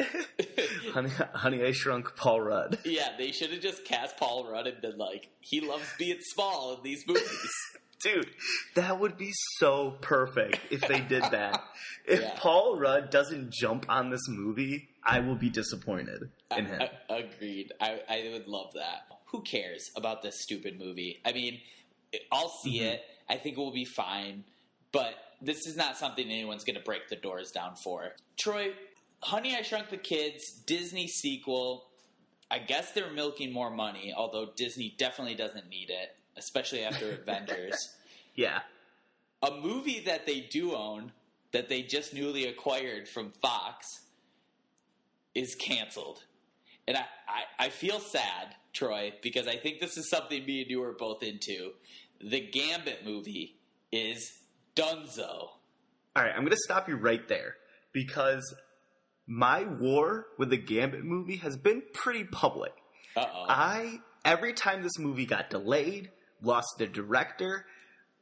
Honey, 0.92 1.10
Honey, 1.34 1.62
I 1.62 1.72
Shrunk 1.72 2.16
Paul 2.16 2.40
Rudd. 2.40 2.78
Yeah, 2.84 3.10
they 3.18 3.32
should 3.32 3.50
have 3.50 3.60
just 3.60 3.84
cast 3.84 4.16
Paul 4.16 4.50
Rudd 4.50 4.66
and 4.66 4.80
been 4.80 4.96
like, 4.96 5.28
he 5.40 5.60
loves 5.60 5.84
being 5.98 6.18
small 6.20 6.74
in 6.74 6.82
these 6.82 7.04
movies. 7.06 7.52
Dude, 8.02 8.30
that 8.76 8.98
would 8.98 9.16
be 9.18 9.30
so 9.58 9.96
perfect 10.00 10.58
if 10.70 10.80
they 10.82 11.00
did 11.00 11.22
that. 11.24 11.62
If 12.06 12.20
Yeah. 12.22 12.34
Paul 12.38 12.76
Rudd 12.78 13.10
doesn't 13.10 13.52
jump 13.52 13.86
on 13.88 14.10
this 14.10 14.26
movie, 14.28 14.88
I 15.04 15.20
will 15.20 15.36
be 15.36 15.50
disappointed 15.50 16.30
in 16.56 16.66
him. 16.66 16.80
I- 16.82 16.90
I- 17.14 17.18
agreed. 17.18 17.72
I, 17.80 18.00
I 18.08 18.28
would 18.32 18.48
love 18.48 18.72
that. 18.74 19.02
Who 19.26 19.42
cares 19.42 19.90
about 19.96 20.22
this 20.22 20.40
stupid 20.42 20.78
movie? 20.78 21.20
I 21.24 21.32
mean, 21.32 21.60
I'll 22.32 22.48
see 22.64 22.80
Mhm. 22.80 22.94
it. 22.94 23.02
I 23.28 23.36
think 23.36 23.56
it 23.56 23.60
will 23.60 23.70
be 23.72 23.84
fine. 23.84 24.44
But 24.92 25.14
this 25.40 25.66
is 25.66 25.76
not 25.76 25.96
something 25.98 26.24
anyone's 26.26 26.64
going 26.64 26.74
to 26.76 26.82
break 26.82 27.08
the 27.08 27.16
doors 27.16 27.52
down 27.52 27.76
for. 27.76 28.16
Troy, 28.38 28.72
Honey, 29.22 29.54
I 29.54 29.62
Shrunk 29.62 29.90
the 29.90 29.98
Kids, 29.98 30.50
Disney 30.66 31.06
sequel. 31.06 31.90
I 32.50 32.58
guess 32.58 32.90
they're 32.92 33.12
milking 33.12 33.52
more 33.52 33.70
money, 33.70 34.12
although 34.16 34.50
Disney 34.56 34.94
definitely 34.98 35.36
doesn't 35.36 35.68
need 35.68 35.90
it, 35.90 36.16
especially 36.40 36.82
after 36.82 37.12
Avengers. 37.22 37.94
yeah. 38.34 38.60
a 39.42 39.52
movie 39.52 40.00
that 40.06 40.26
they 40.26 40.40
do 40.40 40.74
own 40.74 41.12
that 41.52 41.68
they 41.68 41.82
just 41.82 42.12
newly 42.14 42.46
acquired 42.46 43.08
from 43.08 43.32
Fox 43.42 43.86
is 45.34 45.54
canceled. 45.54 46.24
And 46.88 46.96
I, 46.96 47.04
I, 47.28 47.66
I 47.66 47.68
feel 47.68 48.00
sad, 48.00 48.56
Troy, 48.72 49.12
because 49.22 49.46
I 49.46 49.56
think 49.56 49.78
this 49.80 49.96
is 49.96 50.08
something 50.10 50.44
me 50.44 50.62
and 50.62 50.70
you 50.70 50.82
are 50.82 50.92
both 50.92 51.22
into. 51.22 51.72
The 52.20 52.40
Gambit 52.40 53.04
movie 53.04 53.56
is 53.92 54.32
Dunzo. 54.76 55.48
All 56.16 56.24
right, 56.24 56.32
I'm 56.32 56.40
going 56.40 56.50
to 56.50 56.56
stop 56.64 56.88
you 56.88 56.96
right 56.96 57.26
there 57.28 57.56
because 57.92 58.42
my 59.26 59.64
war 59.64 60.26
with 60.38 60.50
the 60.50 60.56
Gambit 60.56 61.04
movie 61.04 61.36
has 61.36 61.56
been 61.56 61.82
pretty 61.92 62.24
public. 62.24 62.72
Uh 63.16 63.24
oh. 63.32 63.46
I 63.48 63.98
every 64.24 64.52
time 64.52 64.82
this 64.82 64.98
movie 64.98 65.26
got 65.26 65.50
delayed, 65.50 66.10
lost 66.42 66.68
the 66.78 66.86
director, 66.86 67.66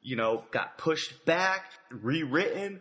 you 0.03 0.17
know, 0.17 0.45
got 0.51 0.79
pushed 0.79 1.25
back, 1.25 1.65
rewritten, 1.91 2.81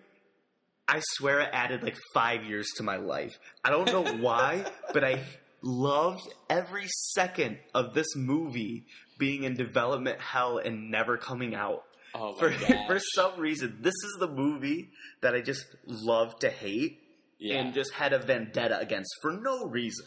I 0.87 1.01
swear 1.01 1.41
it 1.41 1.49
added 1.51 1.83
like 1.83 1.97
5 2.13 2.45
years 2.45 2.67
to 2.77 2.83
my 2.83 2.95
life. 2.95 3.37
I 3.63 3.69
don't 3.69 3.91
know 3.91 4.05
why, 4.21 4.65
but 4.93 5.03
I 5.03 5.19
loved 5.61 6.27
every 6.49 6.87
second 6.87 7.57
of 7.73 7.93
this 7.93 8.15
movie 8.15 8.85
being 9.17 9.43
in 9.43 9.55
development 9.55 10.19
hell 10.21 10.59
and 10.59 10.91
never 10.91 11.17
coming 11.17 11.55
out 11.55 11.83
oh 12.13 12.33
for 12.39 12.49
gosh. 12.49 12.87
for 12.87 12.99
some 12.99 13.39
reason, 13.39 13.79
this 13.81 13.93
is 13.93 14.17
the 14.19 14.27
movie 14.27 14.91
that 15.21 15.35
I 15.35 15.41
just 15.41 15.65
love 15.85 16.39
to 16.39 16.49
hate 16.49 16.99
yeah. 17.39 17.57
and 17.57 17.73
just 17.73 17.93
had 17.93 18.13
a 18.13 18.19
vendetta 18.19 18.79
against 18.79 19.09
for 19.21 19.31
no 19.31 19.65
reason. 19.65 20.05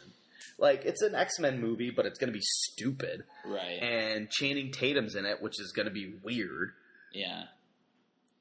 Like 0.61 0.85
it's 0.85 1.00
an 1.02 1.14
X 1.14 1.38
Men 1.40 1.61
movie, 1.61 1.90
but 1.90 2.05
it's 2.07 2.19
going 2.19 2.29
to 2.33 2.37
be 2.38 2.45
stupid, 2.45 3.25
right. 3.47 3.83
and 3.83 4.29
Channing 4.31 4.71
Tatum's 4.71 5.14
in 5.17 5.25
it, 5.25 5.40
which 5.43 5.59
is 5.59 5.73
going 5.73 5.87
to 5.87 5.93
be 5.93 6.12
weird. 6.23 6.73
yeah. 7.12 7.45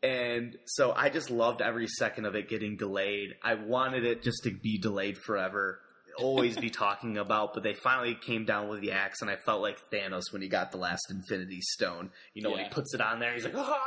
And 0.01 0.55
so 0.65 0.93
I 0.95 1.09
just 1.09 1.29
loved 1.29 1.61
every 1.61 1.87
second 1.87 2.25
of 2.25 2.33
it 2.35 2.47
getting 2.47 2.77
delayed. 2.77 3.35
I 3.43 3.55
wanted 3.55 4.05
it 4.05 4.23
just 4.23 4.43
to 4.43 4.51
be 4.51 4.77
delayed 4.77 5.17
forever, 5.17 5.81
always 6.17 6.55
be 6.55 6.69
talking 6.85 7.17
about. 7.17 7.53
But 7.53 7.63
they 7.63 7.73
finally 7.73 8.15
came 8.15 8.45
down 8.45 8.69
with 8.69 8.79
the 8.79 8.91
axe, 8.93 9.21
and 9.21 9.29
I 9.29 9.35
felt 9.35 9.61
like 9.61 9.77
Thanos 9.91 10.31
when 10.31 10.41
he 10.41 10.47
got 10.47 10.71
the 10.71 10.77
last 10.77 11.01
Infinity 11.09 11.59
Stone. 11.61 12.11
You 12.33 12.43
know, 12.43 12.51
when 12.51 12.63
he 12.63 12.69
puts 12.69 12.93
it 12.93 13.01
on 13.01 13.19
there, 13.19 13.33
he's 13.33 13.43
like, 13.43 13.55
ah! 13.57 13.77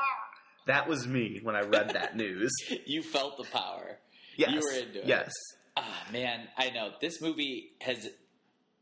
That 0.67 0.87
was 0.87 1.09
me 1.09 1.41
when 1.43 1.57
I 1.57 1.63
read 1.63 1.91
that 1.95 2.15
news. 2.25 2.53
You 2.87 3.03
felt 3.03 3.39
the 3.39 3.45
power. 3.45 3.99
Yes, 4.37 4.51
You 4.53 4.61
were 4.61 4.87
into 4.87 5.01
it. 5.01 5.07
yes, 5.07 5.33
Ah, 5.75 6.03
man, 6.13 6.41
I 6.59 6.69
know. 6.69 6.91
This 7.01 7.23
movie 7.23 7.71
has 7.81 8.07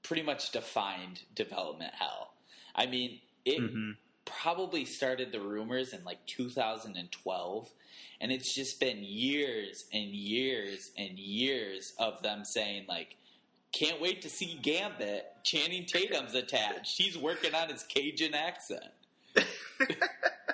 pretty 0.03 0.23
much 0.23 0.51
defined 0.53 1.23
development 1.35 1.95
hell. 1.95 2.33
I 2.75 2.87
mean, 2.87 3.21
it 3.45 3.59
Mhm. 3.61 3.97
probably 4.25 4.85
started 4.85 5.33
the 5.33 5.41
rumors 5.41 5.93
in 5.93 6.05
like 6.05 6.25
2012, 6.27 7.71
and 8.21 8.31
it's 8.33 8.55
just 8.55 8.79
been 8.81 9.03
years 9.03 9.87
and 9.93 10.11
years 10.15 10.91
and 10.97 11.19
years 11.19 11.93
of 11.99 12.23
them 12.23 12.45
saying, 12.45 12.87
like, 12.87 13.17
can't 13.73 14.01
wait 14.01 14.23
to 14.23 14.29
see 14.31 14.55
Gambit. 14.61 15.27
Channing 15.45 15.87
Tatum's 15.87 16.35
attached. 16.35 16.97
He's 16.99 17.17
working 17.17 17.55
on 17.55 17.69
his 17.69 17.83
Cajun 17.85 18.35
accent. 18.35 18.93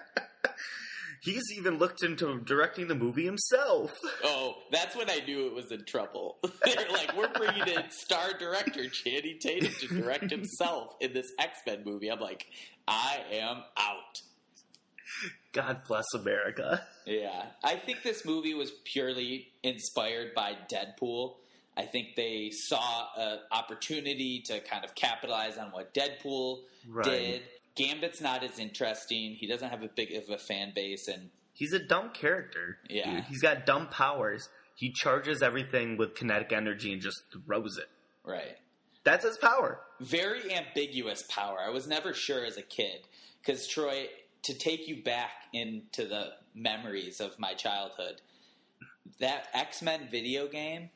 He's 1.27 1.43
even 1.59 1.77
looked 1.79 2.03
into 2.03 2.41
directing 2.41 2.89
the 2.89 2.95
movie 2.95 3.27
himself. 3.27 3.93
Oh, 4.25 4.55
that's 4.73 4.97
when 4.97 5.11
I 5.11 5.21
knew 5.27 5.47
it 5.47 5.55
was 5.55 5.71
in 5.71 5.85
trouble. 5.85 6.39
They're 6.65 6.89
like, 6.91 7.17
we're 7.17 7.29
bringing 7.33 7.67
in 7.69 7.85
star 7.91 8.31
director 8.39 8.89
Channing 8.89 9.39
Tatum 9.41 9.73
to 9.81 9.89
direct 9.89 10.31
himself 10.31 10.95
in 11.01 11.13
this 11.13 11.27
X 11.39 11.59
Men 11.67 11.83
movie. 11.85 12.09
I'm 12.09 12.19
like, 12.21 12.47
I 12.89 13.19
am 13.33 13.59
out. 13.77 14.23
God 15.53 15.83
bless 15.87 16.07
America. 16.15 16.83
Yeah, 17.09 17.45
I 17.63 17.77
think 17.77 18.03
this 18.03 18.25
movie 18.25 18.55
was 18.55 18.73
purely 18.85 19.47
inspired 19.63 20.35
by 20.35 20.57
Deadpool. 20.69 21.35
I 21.77 21.83
think 21.83 22.17
they 22.17 22.51
saw 22.53 23.07
an 23.17 23.39
opportunity 23.53 24.43
to 24.47 24.59
kind 24.59 24.85
of 24.85 24.97
capitalize 24.97 25.57
on 25.57 25.69
what 25.71 25.95
Deadpool 25.95 26.63
Right. 26.89 27.05
did. 27.05 27.43
Gambit's 27.77 28.21
not 28.21 28.43
as 28.43 28.59
interesting. 28.59 29.35
He 29.39 29.47
doesn't 29.47 29.69
have 29.71 29.83
a 29.83 29.89
big 29.89 30.13
of 30.15 30.29
a 30.31 30.39
fan 30.39 30.73
base, 30.75 31.09
and 31.09 31.31
He's 31.53 31.73
a 31.73 31.79
dumb 31.79 32.11
character. 32.11 32.79
Yeah. 32.91 33.15
dude. 33.17 33.25
He's 33.25 33.41
got 33.41 33.65
dumb 33.65 33.89
powers. 33.89 34.49
He 34.75 34.93
charges 34.93 35.43
everything 35.43 35.97
with 35.97 36.15
kinetic 36.15 36.53
energy 36.53 36.93
and 36.93 37.01
just 37.01 37.23
throws 37.47 37.79
it. 37.79 37.89
right. 38.25 38.57
That's 39.05 39.25
his 39.25 39.39
power. 39.39 39.81
Very 40.01 40.53
ambiguous 40.53 41.23
power. 41.29 41.59
I 41.65 41.71
was 41.71 41.87
never 41.87 42.13
sure 42.13 42.45
as 42.45 42.57
a 42.57 42.63
kid 42.63 43.07
because 43.41 43.67
Troy, 43.69 44.09
to 44.43 44.53
take 44.59 44.89
you 44.89 45.03
back 45.05 45.31
into 45.53 46.07
the 46.09 46.31
memories 46.57 47.21
of 47.21 47.39
my 47.39 47.55
childhood, 47.55 48.21
that 49.21 49.47
X 49.55 49.81
Men 49.81 50.09
video 50.11 50.49
game, 50.49 50.91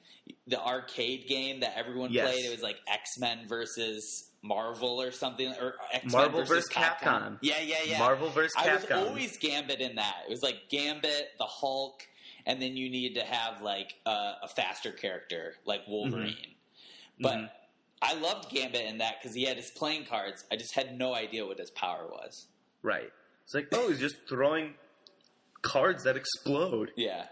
the 0.48 0.60
arcade 0.60 1.26
game 1.28 1.60
that 1.60 1.74
everyone 1.78 2.10
Yes. 2.12 2.28
played, 2.28 2.44
it 2.44 2.50
was 2.50 2.62
like 2.62 2.78
X 2.92 3.16
Men 3.18 3.46
versus 3.48 4.29
Marvel 4.42 5.00
or 5.02 5.10
something, 5.12 5.52
or 5.60 5.74
X 5.92 6.04
Men 6.04 6.12
Marvel 6.12 6.40
versus 6.40 6.66
versus 6.66 6.70
Capcom. 6.72 7.38
Yeah, 7.42 7.60
yeah, 7.62 7.76
yeah. 7.84 7.98
Marvel 7.98 8.30
vs. 8.30 8.52
I 8.56 8.74
was 8.74 8.90
always 8.90 9.36
Gambit 9.38 9.80
in 9.80 9.96
that. 9.96 10.22
It 10.26 10.30
was 10.30 10.42
like 10.42 10.68
Gambit, 10.70 11.28
the 11.38 11.44
Hulk, 11.46 12.02
and 12.46 12.60
then 12.62 12.76
you 12.76 12.88
needed 12.88 13.20
to 13.20 13.26
have 13.26 13.60
like 13.62 13.94
a, 14.06 14.10
a 14.42 14.48
faster 14.56 14.92
character 14.92 15.54
like 15.66 15.80
Wolverine. 15.88 16.54
But 17.18 17.34
Mhm. 17.36 17.50
I 18.02 18.14
loved 18.14 18.48
Gambit 18.50 18.86
in 18.86 18.98
that 18.98 19.16
because 19.20 19.34
he 19.36 19.44
had 19.44 19.58
his 19.58 19.70
playing 19.76 20.06
cards. 20.06 20.42
I 20.50 20.56
just 20.56 20.74
had 20.74 20.96
no 20.96 21.14
idea 21.14 21.44
what 21.46 21.58
his 21.58 21.70
power 21.70 22.06
was. 22.10 22.46
right. 22.82 23.10
It's 23.44 23.54
like, 23.54 23.68
oh, 23.72 23.88
he's 23.88 23.98
just 23.98 24.14
throwing 24.28 24.74
cards 25.62 26.04
that 26.04 26.16
explode. 26.16 26.92
Yeah. 26.96 27.24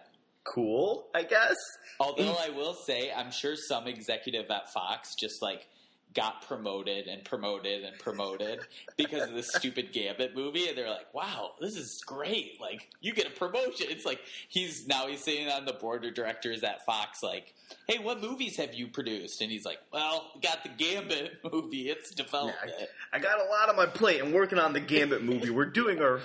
Cool, 0.45 1.07
I 1.15 1.23
guess. 1.23 1.55
Although 2.01 2.35
I 2.41 2.51
will 2.51 2.75
say, 2.75 3.13
I'm 3.13 3.31
sure 3.31 3.55
some 3.57 3.87
executive 3.87 4.51
at 4.51 4.73
Fox 4.73 5.15
just 5.19 5.41
like 5.43 5.69
got 6.15 6.47
promoted 6.47 7.07
and 7.07 7.25
promoted 7.25 7.85
and 7.85 7.99
promoted 7.99 8.61
because 8.97 9.29
of 9.29 9.35
this 9.35 9.53
stupid 9.55 9.93
Gambit 9.93 10.35
movie, 10.35 10.69
and 10.69 10.77
they're 10.77 10.89
like, 10.91 11.13
"Wow, 11.15 11.53
this 11.61 11.77
is 11.77 12.03
great! 12.07 12.61
Like, 12.61 12.89
you 13.01 13.13
get 13.13 13.27
a 13.27 13.31
promotion." 13.31 13.87
It's 13.91 14.05
like 14.05 14.21
he's 14.49 14.87
now 14.87 15.07
he's 15.07 15.23
sitting 15.23 15.49
on 15.49 15.65
the 15.65 15.75
board 15.75 16.05
of 16.05 16.15
directors 16.15 16.63
at 16.63 16.85
Fox, 16.87 17.23
like, 17.23 17.55
"Hey, 17.87 17.99
what 17.99 18.21
movies 18.21 18.57
have 18.57 18.75
you 18.75 18.89
produced?" 18.89 19.41
And 19.41 19.51
he's 19.51 19.65
like, 19.65 19.79
"Well, 19.93 20.33
got 20.43 20.63
the 20.63 20.71
Gambit 20.71 21.41
movie. 21.53 21.89
It's 21.91 22.11
development." 22.11 22.73
I 23.13 23.19
got 23.19 23.39
a 23.41 23.49
lot 23.49 23.69
on 23.69 23.77
my 23.77 23.87
plate. 23.87 24.21
I'm 24.21 24.33
working 24.33 24.59
on 24.59 24.73
the 24.73 24.81
Gambit 24.81 25.23
movie. 25.23 25.51
We're 25.51 25.67
doing 25.67 26.01
our 26.01 26.21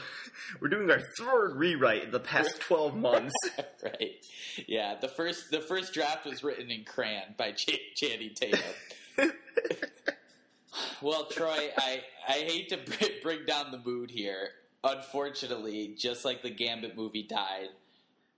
we're 0.60 0.70
doing 0.70 0.90
our 0.90 1.02
third 1.18 1.56
rewrite 1.56 2.04
in 2.04 2.12
the 2.12 2.20
past 2.20 2.60
twelve 2.62 2.96
months. 2.96 3.34
right? 3.84 4.16
Yeah, 4.68 4.96
the 5.00 5.08
first 5.08 5.52
the 5.52 5.62
first 5.62 5.94
draft 5.94 6.25
was 6.25 6.44
written 6.44 6.72
in 6.72 6.84
crayon 6.86 7.36
by 7.38 7.52
Ch- 7.52 7.80
Channing 7.96 8.34
Tatum. 8.34 8.60
Well, 11.01 11.25
Troy, 11.25 11.70
I 11.77 12.01
I 12.27 12.34
hate 12.34 12.70
to 12.70 12.79
bring 13.22 13.46
down 13.46 13.72
the 13.72 13.79
mood 13.79 14.12
here. 14.12 14.50
Unfortunately, 14.84 15.96
just 15.98 16.25
like 16.25 16.41
the 16.41 16.50
Gambit 16.50 16.96
movie 16.96 17.24
died, 17.24 17.70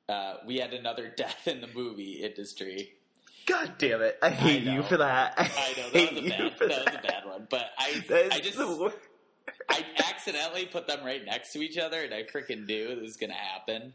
uh, 0.08 0.36
we 0.46 0.58
had 0.58 0.74
another 0.74 1.08
death 1.18 1.48
in 1.48 1.62
the 1.62 1.70
movie 1.74 2.24
industry. 2.24 2.94
God 3.46 3.74
damn 3.78 4.02
it! 4.02 4.18
I 4.22 4.30
hate 4.30 4.64
know. 4.66 4.74
you 4.76 4.84
for 4.84 4.98
that. 4.98 5.34
I, 5.38 5.44
I 5.44 5.46
know 5.46 5.90
that 5.90 5.94
hate 5.94 6.12
was 6.14 6.20
a 6.20 6.24
you 6.24 6.30
bad 6.30 6.58
for 6.58 6.68
that 6.68 6.86
was 6.86 6.96
a 6.96 7.08
bad 7.08 7.26
one, 7.26 7.48
but 7.50 7.66
I 7.78 8.30
I 8.32 8.40
just 8.40 8.60
I 9.70 9.86
accidentally 10.10 10.66
put 10.66 10.88
them 10.88 11.06
right 11.06 11.24
next 11.24 11.54
to 11.54 11.60
each 11.60 11.78
other, 11.78 12.02
and 12.02 12.14
I 12.14 12.24
freaking 12.24 12.66
knew 12.66 12.88
this 12.96 13.02
was 13.02 13.18
gonna 13.18 13.34
happen. 13.34 13.94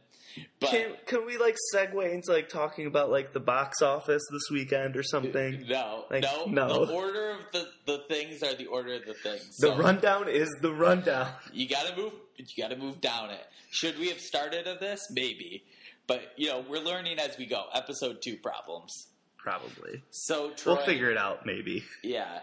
But 0.61 0.71
Can 0.71 0.93
can 1.07 1.27
we 1.27 1.39
like 1.39 1.57
segue 1.75 2.13
into 2.13 2.33
like 2.33 2.49
talking 2.49 2.87
about 2.87 3.11
like 3.11 3.33
the 3.33 3.41
box 3.41 3.83
office 3.83 4.23
this 4.31 4.51
weekend 4.51 4.97
or 4.97 5.03
something? 5.03 5.65
No, 5.69 6.05
Like, 6.11 6.23
no, 6.23 6.45
no. 6.47 6.85
The 6.87 6.93
order 6.93 7.31
of 7.31 7.39
the, 7.53 7.69
the 7.87 8.05
things 8.09 8.43
are 8.43 8.55
the 8.55 8.67
order 8.67 8.95
of 8.95 9.07
the 9.07 9.15
things. 9.15 9.57
The 9.59 9.73
rundown 9.75 10.29
is 10.29 10.49
the 10.61 10.73
rundown. 10.73 11.29
You 11.53 11.69
gotta 11.69 11.97
move. 11.97 12.13
You 12.37 12.47
gotta 12.63 12.77
move 12.77 13.01
down 13.01 13.31
it. 13.31 13.45
Should 13.71 13.99
we 13.99 14.09
have 14.09 14.21
started 14.21 14.67
of 14.67 14.81
this? 14.81 15.01
Maybe, 15.11 15.65
but 16.07 16.33
you 16.37 16.49
know 16.49 16.65
we're 16.69 16.83
learning 16.83 17.19
as 17.19 17.37
we 17.39 17.47
go. 17.47 17.65
Episode 17.75 18.23
two 18.23 18.37
problems. 18.37 19.09
Probably. 19.39 20.03
So 20.11 20.51
Troy, 20.51 20.75
We'll 20.75 20.85
figure 20.85 21.11
it 21.11 21.17
out. 21.17 21.47
Maybe. 21.47 21.83
Yeah, 22.05 22.41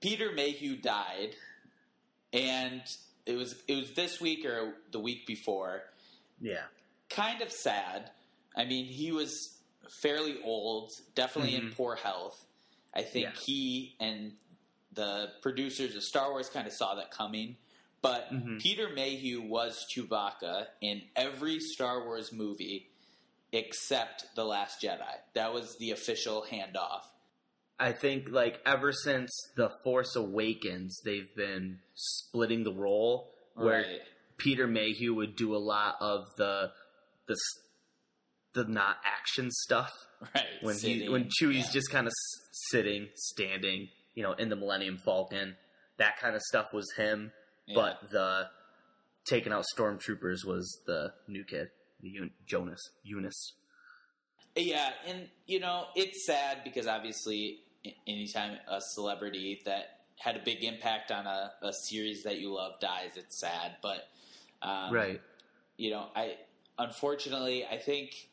Peter 0.00 0.32
Mayhew 0.34 0.76
died, 0.76 1.36
and 2.32 2.82
it 3.26 3.36
was 3.36 3.62
it 3.68 3.76
was 3.76 3.92
this 3.94 4.20
week 4.20 4.44
or 4.44 4.74
the 4.92 5.00
week 5.00 5.26
before. 5.26 5.82
Yeah. 6.40 6.62
Kind 7.10 7.42
of 7.42 7.52
sad. 7.52 8.10
I 8.56 8.64
mean, 8.64 8.86
he 8.86 9.12
was 9.12 9.58
fairly 9.88 10.40
old, 10.42 10.92
definitely 11.14 11.54
in 11.56 11.70
Mhm. 11.70 11.74
poor 11.76 11.96
health. 11.96 12.46
I 12.94 13.02
think 13.02 13.26
Yeah. 13.34 13.40
he 13.40 13.96
and 14.00 14.36
the 14.92 15.32
producers 15.42 15.94
of 15.94 16.02
Star 16.02 16.30
Wars 16.30 16.48
kind 16.48 16.66
of 16.66 16.72
saw 16.72 16.94
that 16.96 17.10
coming. 17.10 17.56
But 18.02 18.32
Mhm. 18.32 18.60
Peter 18.60 18.88
Mayhew 18.88 19.42
was 19.42 19.86
Chewbacca 19.94 20.68
in 20.80 21.08
every 21.14 21.60
Star 21.60 22.04
Wars 22.04 22.32
movie 22.32 22.88
except 23.52 24.34
The 24.36 24.44
Last 24.44 24.80
Jedi. 24.80 25.20
That 25.34 25.52
was 25.52 25.76
the 25.76 25.90
official 25.90 26.46
handoff. 26.50 27.04
I 27.78 27.92
think 27.92 28.28
like 28.28 28.60
ever 28.66 28.92
since 28.92 29.30
the 29.56 29.70
Force 29.84 30.14
Awakens, 30.16 31.00
they've 31.04 31.34
been 31.34 31.80
splitting 31.94 32.64
the 32.64 32.72
role 32.72 33.32
where 33.54 33.82
Right. 33.82 34.02
Peter 34.36 34.66
Mayhew 34.66 35.14
would 35.14 35.36
do 35.36 35.54
a 35.54 35.58
lot 35.58 35.96
of 36.00 36.24
the 36.36 36.72
the 37.30 37.36
the 38.52 38.64
not 38.70 38.96
action 39.04 39.48
stuff 39.50 39.92
Right. 40.34 40.44
when 40.62 40.76
he 40.76 41.08
when 41.08 41.28
Chewie's 41.40 41.66
yeah. 41.66 41.72
just 41.72 41.90
kind 41.90 42.06
of 42.06 42.12
sitting, 42.70 43.08
standing, 43.14 43.88
you 44.14 44.22
know, 44.22 44.32
in 44.32 44.50
the 44.50 44.56
Millennium 44.56 44.98
Falcon. 45.04 45.56
That 45.98 46.18
kind 46.18 46.34
of 46.34 46.42
stuff 46.42 46.66
was 46.72 46.90
him, 46.96 47.32
Yeah. 47.66 47.74
but 47.74 48.10
the 48.10 48.48
taking 49.26 49.52
out 49.52 49.64
stormtroopers 49.74 50.44
was 50.46 50.80
the 50.86 51.12
new 51.28 51.44
kid, 51.44 51.68
the 52.00 52.30
Jonas 52.46 52.80
Eunice. 53.02 53.54
Yeah, 54.56 54.90
and 55.06 55.28
you 55.46 55.60
know 55.60 55.86
it's 55.94 56.26
sad 56.26 56.62
because 56.64 56.86
obviously, 56.86 57.60
anytime 58.06 58.58
a 58.68 58.80
celebrity 58.80 59.60
that 59.64 60.00
had 60.18 60.36
a 60.36 60.40
big 60.44 60.62
impact 60.64 61.10
on 61.10 61.26
a, 61.26 61.52
a 61.62 61.72
series 61.72 62.24
that 62.24 62.38
you 62.40 62.54
love 62.54 62.72
dies, 62.80 63.12
it's 63.16 63.40
sad. 63.40 63.76
But 63.82 64.08
um, 64.60 64.92
right. 64.92 65.20
you 65.76 65.90
know, 65.92 66.08
I 66.14 66.34
unfortunately 66.80 67.64
I 67.64 67.76
think 67.78 68.28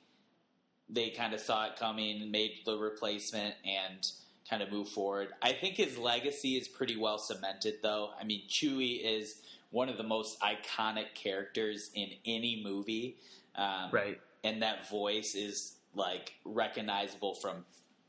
they 0.90 1.10
kind 1.10 1.34
of 1.34 1.40
saw 1.42 1.66
it 1.66 1.76
coming, 1.78 2.32
made 2.32 2.60
the 2.66 2.78
replacement, 2.78 3.56
and 3.66 4.10
kind 4.50 4.64
of 4.64 4.72
move 4.72 4.88
forward. 4.88 5.30
I 5.42 5.52
think 5.52 5.76
his 5.76 5.98
legacy 5.98 6.56
is 6.56 6.68
pretty 6.68 6.96
well 6.96 7.18
cemented, 7.18 7.76
though. 7.84 8.12
I 8.20 8.24
mean, 8.24 8.44
Chewie 8.48 9.02
is 9.04 9.42
one 9.72 9.90
of 9.90 9.98
the 9.98 10.04
most 10.04 10.40
iconic 10.40 11.14
characters 11.14 11.92
in 11.94 12.12
any 12.26 12.62
movie. 12.64 13.18
Um, 13.56 13.90
Right. 13.92 14.22
and 14.46 14.62
that 14.62 14.90
voice 14.90 15.36
is 15.36 15.74
like 15.94 16.36
recognizable 16.46 17.34
from 17.36 17.66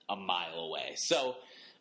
a 0.08 0.14
mile 0.14 0.60
away. 0.60 0.92
So, 0.96 1.34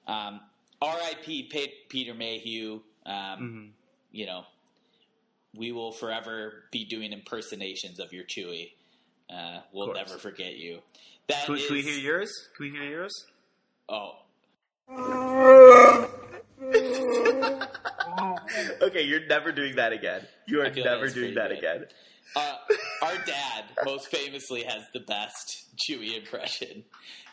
um, 0.08 0.40
R.I.P. 0.82 1.52
Peter 1.90 2.14
Mayhew. 2.16 2.82
Um, 3.06 3.38
hmm 3.38 3.66
You 4.12 4.26
know, 4.26 4.46
we 5.58 5.72
will 5.72 5.92
forever 5.92 6.64
be 6.72 6.86
doing 6.86 7.14
impersonations 7.14 8.00
of 8.00 8.14
your 8.14 8.24
Chewie. 8.26 8.72
Uh, 9.30 9.60
we'll 9.74 9.94
never 9.94 10.18
forget 10.18 10.56
you. 10.58 10.80
That 11.28 11.46
Can, 11.46 11.56
we- 11.56 11.66
can 11.66 11.76
we 11.76 11.82
hear 11.82 11.98
yours? 12.00 12.32
Can 12.56 12.66
we 12.66 12.72
hear 12.72 12.84
yours? 12.90 13.26
Oh, 13.90 14.20
okay, 18.82 19.02
you're 19.04 19.26
never 19.28 19.52
doing 19.52 19.76
that 19.76 19.94
again. 19.94 20.22
You 20.46 20.62
are 20.62 20.70
never 20.70 21.02
that's 21.02 21.14
doing 21.14 21.36
that 21.36 21.50
good. 21.50 21.58
again. 21.60 21.86
uh, 22.36 22.56
our 23.02 23.18
dad 23.26 23.66
most 23.86 24.08
famously 24.08 24.64
has 24.64 24.84
the 24.94 25.00
best 25.02 25.66
Chewie 25.78 26.18
impression. 26.18 26.84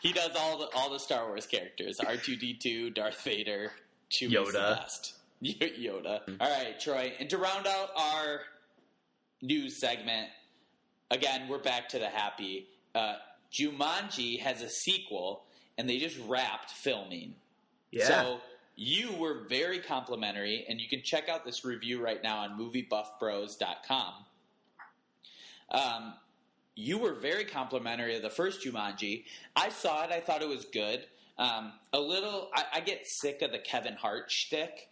He 0.01 0.11
does 0.13 0.31
all 0.37 0.57
the 0.59 0.67
all 0.75 0.89
the 0.91 0.99
Star 0.99 1.27
Wars 1.27 1.45
characters: 1.45 1.99
R 1.99 2.17
two 2.17 2.35
D 2.35 2.57
two, 2.61 2.89
Darth 2.91 3.21
Vader, 3.23 3.71
Chewie's 4.11 4.51
the 4.53 4.59
best. 4.59 5.13
Yoda. 5.53 6.21
All 6.39 6.49
right, 6.49 6.79
Troy. 6.79 7.13
And 7.19 7.29
to 7.29 7.37
round 7.37 7.67
out 7.67 7.89
our 7.95 8.41
news 9.41 9.77
segment, 9.77 10.29
again, 11.11 11.47
we're 11.47 11.59
back 11.59 11.89
to 11.89 11.99
the 11.99 12.09
happy. 12.09 12.67
Uh, 12.93 13.15
Jumanji 13.51 14.39
has 14.39 14.61
a 14.61 14.69
sequel, 14.69 15.45
and 15.77 15.89
they 15.89 15.97
just 15.97 16.17
wrapped 16.27 16.71
filming. 16.71 17.35
Yeah. 17.91 18.07
So 18.07 18.39
you 18.75 19.13
were 19.13 19.45
very 19.47 19.79
complimentary, 19.79 20.65
and 20.67 20.81
you 20.81 20.87
can 20.87 21.01
check 21.01 21.29
out 21.29 21.45
this 21.45 21.63
review 21.63 22.03
right 22.03 22.21
now 22.21 22.39
on 22.39 22.59
MovieBuffBros.com. 22.59 24.13
Um, 25.69 26.13
you 26.75 26.97
were 26.97 27.13
very 27.13 27.45
complimentary 27.45 28.15
of 28.15 28.21
the 28.21 28.29
first 28.29 28.65
Jumanji. 28.65 29.23
I 29.55 29.69
saw 29.69 30.03
it. 30.03 30.11
I 30.11 30.19
thought 30.19 30.41
it 30.41 30.49
was 30.49 30.65
good. 30.65 31.05
Um, 31.37 31.73
a 31.93 31.99
little. 31.99 32.49
I, 32.53 32.63
I 32.75 32.79
get 32.81 33.07
sick 33.07 33.41
of 33.41 33.51
the 33.51 33.59
Kevin 33.59 33.93
Hart 33.93 34.29
shtick, 34.31 34.89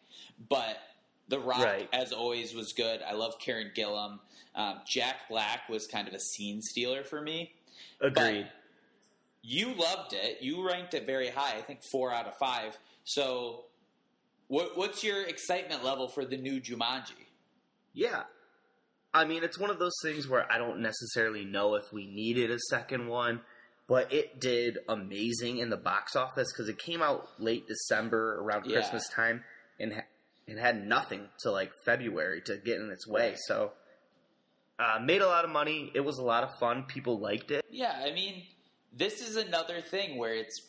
but 0.50 0.78
The 1.30 1.40
Rock, 1.40 1.64
Right. 1.64 1.90
as 1.94 2.12
always, 2.12 2.54
was 2.54 2.74
good. 2.74 3.02
I 3.02 3.14
love 3.14 3.40
Karen 3.40 3.72
Gillan. 3.76 4.20
Um, 4.56 4.82
Jack 4.88 5.28
Black 5.30 5.68
was 5.70 5.88
kind 5.88 6.08
of 6.08 6.14
a 6.14 6.20
scene 6.20 6.62
stealer 6.62 7.04
for 7.04 7.22
me. 7.22 7.54
Agreed. 8.02 8.50
You 9.42 9.74
loved 9.74 10.14
it. 10.14 10.42
You 10.42 10.66
ranked 10.68 10.94
it 10.94 11.06
very 11.06 11.30
high. 11.30 11.58
I 11.58 11.62
think 11.62 11.82
four 11.92 12.14
out 12.14 12.28
of 12.28 12.38
five. 12.38 12.78
So, 13.04 13.66
what, 14.48 14.78
what's 14.78 15.04
your 15.04 15.24
excitement 15.24 15.84
level 15.84 16.08
for 16.08 16.24
the 16.26 16.38
new 16.38 16.60
Jumanji? 16.62 17.28
Yeah. 17.94 18.24
I 19.14 19.26
mean, 19.26 19.44
it's 19.44 19.60
one 19.60 19.70
of 19.70 19.80
those 19.80 19.94
things 20.04 20.28
where 20.28 20.52
I 20.52 20.58
don't 20.58 20.80
necessarily 20.82 21.46
know 21.46 21.76
if 21.76 21.92
we 21.94 22.06
needed 22.08 22.52
a 22.52 22.60
second 22.70 23.08
one. 23.08 23.42
but 23.86 24.12
it 24.14 24.40
did 24.40 24.78
amazing 24.88 25.58
in 25.58 25.70
the 25.70 25.76
box 25.76 26.16
office 26.16 26.48
because 26.54 26.70
it 26.70 26.80
came 26.80 27.02
out 27.02 27.28
late 27.38 27.68
December 27.68 28.40
around 28.40 28.66
Yeah. 28.66 28.78
Christmas 28.78 29.04
time 29.10 29.44
and 29.80 29.94
ha- 29.94 30.02
it 30.48 30.58
had 30.58 30.86
nothing 30.88 31.28
to 31.40 31.52
like 31.52 31.72
February 31.86 32.42
to 32.44 32.58
get 32.58 32.80
in 32.80 32.90
its 32.90 33.08
way. 33.08 33.36
So 33.48 33.72
uh, 34.80 35.00
made 35.02 35.22
a 35.22 35.28
lot 35.28 35.46
of 35.46 35.52
money. 35.52 35.92
It 35.94 36.02
was 36.02 36.18
a 36.18 36.24
lot 36.24 36.44
of 36.44 36.50
fun. 36.60 36.84
People 36.84 37.20
liked 37.20 37.52
it. 37.52 37.64
Yeah, 37.70 38.02
I 38.06 38.12
mean, 38.14 38.44
this 38.92 39.22
is 39.28 39.36
another 39.36 39.82
thing 39.82 40.18
where 40.18 40.34
it's 40.34 40.62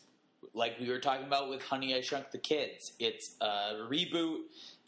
like 0.53 0.79
we 0.79 0.89
were 0.89 0.99
talking 0.99 1.25
about 1.25 1.49
with 1.49 1.61
Honey 1.61 1.95
I 1.95 2.01
Shrunk 2.01 2.31
the 2.31 2.37
Kids. 2.37 2.93
It's 2.99 3.35
a 3.41 3.85
reboot. 3.89 4.41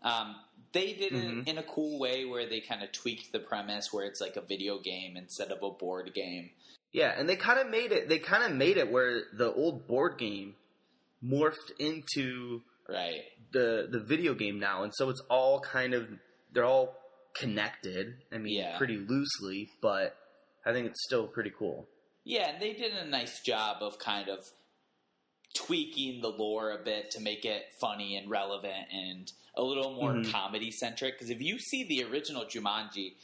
Um, 0.03 0.35
they 0.71 0.93
did 0.93 1.13
it 1.13 1.23
Mhm. 1.23 1.47
in 1.47 1.57
a 1.57 1.63
cool 1.63 1.99
way 1.99 2.25
where 2.25 2.47
they 2.47 2.59
kind 2.59 2.83
of 2.83 2.91
tweaked 2.91 3.31
the 3.31 3.39
premise 3.39 3.91
where 3.91 4.05
it's 4.05 4.21
like 4.21 4.35
a 4.37 4.41
video 4.41 4.77
game 4.79 5.17
instead 5.17 5.51
of 5.51 5.63
a 5.63 5.71
board 5.71 6.13
game. 6.13 6.51
Yeah, 6.93 7.13
and 7.17 7.27
they 7.27 7.35
kind 7.35 7.59
of 7.59 7.67
made 7.69 7.91
it. 7.91 8.07
They 8.07 8.19
kind 8.19 8.43
of 8.43 8.51
made 8.53 8.77
it 8.77 8.91
where 8.91 9.23
the 9.33 9.51
old 9.53 9.87
board 9.87 10.17
game 10.17 10.55
morphed 11.23 11.71
into 11.79 12.61
Right. 12.89 13.23
the 13.51 13.87
the 13.89 13.99
video 13.99 14.33
game 14.33 14.59
now, 14.59 14.83
and 14.83 14.93
so 14.95 15.09
it's 15.09 15.21
all 15.29 15.59
kind 15.59 15.93
of 15.93 16.07
they're 16.51 16.65
all 16.65 16.95
connected. 17.33 18.15
I 18.31 18.37
mean, 18.37 18.55
Yeah. 18.57 18.77
pretty 18.77 18.97
loosely, 18.97 19.69
but 19.81 20.17
I 20.65 20.73
think 20.73 20.87
it's 20.87 21.03
still 21.05 21.27
pretty 21.27 21.51
cool. 21.57 21.87
Yeah, 22.23 22.49
and 22.49 22.61
they 22.61 22.73
did 22.73 22.93
a 22.93 23.05
nice 23.05 23.41
job 23.41 23.81
of 23.81 23.99
kind 23.99 24.27
of 24.29 24.39
tweaking 25.53 26.21
the 26.21 26.29
lore 26.29 26.71
a 26.71 26.77
bit 26.83 27.09
to 27.11 27.19
make 27.21 27.45
it 27.45 27.65
funny 27.79 28.15
and 28.17 28.29
relevant 28.29 28.87
and 28.91 29.31
a 29.55 29.63
little 29.63 29.93
more 29.93 30.13
Mhm. 30.13 30.29
comedy 30.31 30.71
centric. 30.71 31.15
Because 31.15 31.29
if 31.29 31.41
you 31.41 31.57
see 31.57 31.83
the 31.83 32.03
original 32.03 32.45
Jumanji, 32.45 33.15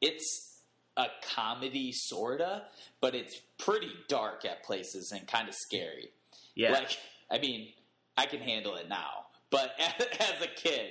it's 0.00 0.60
a 0.96 1.08
comedy 1.22 1.92
sorta, 1.92 2.68
but 3.00 3.14
it's 3.14 3.40
pretty 3.58 3.92
dark 4.08 4.44
at 4.44 4.64
places 4.64 5.12
and 5.12 5.26
kind 5.28 5.48
of 5.48 5.54
scary. 5.54 6.12
Yeah, 6.54 6.72
Like, 6.72 6.98
I 7.30 7.38
mean, 7.38 7.72
I 8.18 8.26
can 8.26 8.40
handle 8.40 8.74
it 8.76 8.88
now, 8.88 9.26
but 9.50 9.72
as 10.20 10.42
a 10.42 10.48
kid, 10.48 10.90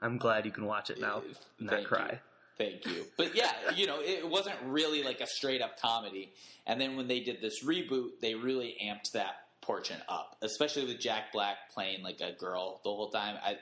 I'm 0.00 0.18
glad 0.18 0.44
you 0.46 0.52
can 0.52 0.64
watch 0.66 0.90
it 0.90 1.00
now 1.00 1.22
and 1.58 1.68
not 1.68 1.84
cry. 1.84 2.10
you. 2.12 2.18
Thank 2.56 2.86
you. 2.86 3.04
But 3.18 3.34
yeah, 3.34 3.50
you 3.74 3.86
know, 3.86 4.00
it 4.00 4.28
wasn't 4.28 4.56
really 4.64 5.02
like 5.02 5.20
a 5.20 5.26
straight 5.26 5.60
up 5.60 5.80
comedy. 5.80 6.32
And 6.66 6.80
then 6.80 6.96
when 6.96 7.08
they 7.08 7.20
did 7.20 7.40
this 7.40 7.64
reboot, 7.64 8.20
they 8.22 8.34
really 8.34 8.76
amped 8.82 9.12
that 9.12 9.34
portion 9.60 9.96
up, 10.08 10.36
especially 10.42 10.84
with 10.86 11.00
Jack 11.00 11.32
Black 11.32 11.56
playing 11.74 12.02
like 12.02 12.20
a 12.20 12.32
girl 12.38 12.80
the 12.84 12.90
whole 12.90 13.10
time. 13.10 13.36
I 13.44 13.56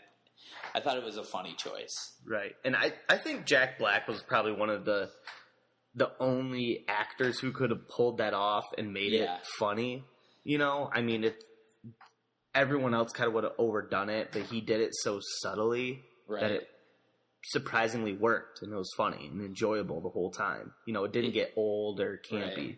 I 0.74 0.80
thought 0.80 0.96
it 0.96 1.04
was 1.04 1.16
a 1.16 1.24
funny 1.24 1.54
choice. 1.56 2.12
Right, 2.26 2.54
and 2.64 2.76
I 2.76 2.92
I 3.08 3.16
think 3.18 3.46
Jack 3.46 3.78
Black 3.78 4.06
was 4.08 4.22
probably 4.22 4.52
one 4.52 4.68
of 4.70 4.84
the 4.84 5.10
the 5.94 6.10
only 6.20 6.84
actors 6.88 7.38
who 7.38 7.52
could 7.52 7.70
have 7.70 7.86
pulled 7.88 8.18
that 8.18 8.34
off 8.34 8.64
and 8.78 8.92
made 8.92 9.12
Yeah. 9.12 9.36
it 9.36 9.46
funny. 9.58 10.04
You 10.44 10.58
know, 10.58 10.90
I 10.92 11.02
mean, 11.02 11.24
it. 11.24 11.42
Everyone 12.54 12.92
else 12.94 13.12
kind 13.12 13.28
of 13.28 13.34
would 13.34 13.44
have 13.44 13.54
overdone 13.58 14.10
it, 14.10 14.28
but 14.32 14.42
he 14.42 14.60
did 14.60 14.80
it 14.80 14.94
so 14.94 15.20
subtly 15.40 16.02
Right. 16.26 16.40
that 16.40 16.50
it 16.50 16.68
surprisingly 17.46 18.12
worked 18.12 18.62
and 18.62 18.72
it 18.72 18.76
was 18.76 18.90
funny 18.96 19.26
and 19.26 19.40
enjoyable 19.40 20.00
the 20.00 20.08
whole 20.10 20.30
time. 20.30 20.72
You 20.86 20.92
know, 20.92 21.04
it 21.04 21.12
didn't 21.12 21.32
get 21.32 21.52
old 21.56 22.00
or 22.00 22.20
campy. 22.30 22.76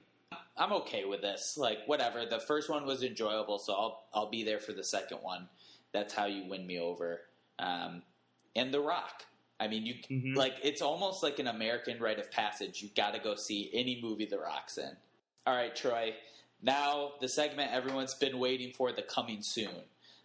I'm 0.56 0.72
okay 0.72 1.04
with 1.04 1.20
this. 1.20 1.56
Like 1.56 1.78
whatever. 1.86 2.24
The 2.24 2.40
first 2.40 2.70
one 2.70 2.86
was 2.86 3.02
enjoyable, 3.02 3.58
so 3.58 3.72
I'll 3.74 4.04
I'll 4.14 4.30
be 4.30 4.44
there 4.44 4.60
for 4.60 4.72
the 4.72 4.84
second 4.84 5.18
one. 5.22 5.48
That's 5.92 6.14
how 6.14 6.26
you 6.26 6.48
win 6.48 6.66
me 6.66 6.78
over. 6.78 7.20
Um, 7.58 8.02
and 8.56 8.72
The 8.72 8.80
Rock. 8.80 9.24
I 9.60 9.68
mean, 9.68 9.84
you 9.86 9.94
Mhm. 10.10 10.36
like 10.36 10.54
it's 10.62 10.80
almost 10.82 11.22
like 11.22 11.38
an 11.40 11.46
American 11.48 12.00
rite 12.00 12.18
of 12.18 12.30
passage. 12.30 12.82
You 12.82 12.88
got 12.96 13.14
to 13.14 13.20
go 13.20 13.34
see 13.34 13.70
any 13.72 14.00
movie 14.00 14.26
The 14.26 14.38
Rock's 14.38 14.78
in. 14.78 14.96
All 15.46 15.54
right, 15.54 15.74
Troy. 15.74 16.14
Now 16.64 17.12
the 17.20 17.28
segment 17.28 17.70
everyone's 17.72 18.14
been 18.14 18.38
waiting 18.38 18.72
for, 18.72 18.90
the 18.90 19.02
coming 19.02 19.38
soon. 19.42 19.84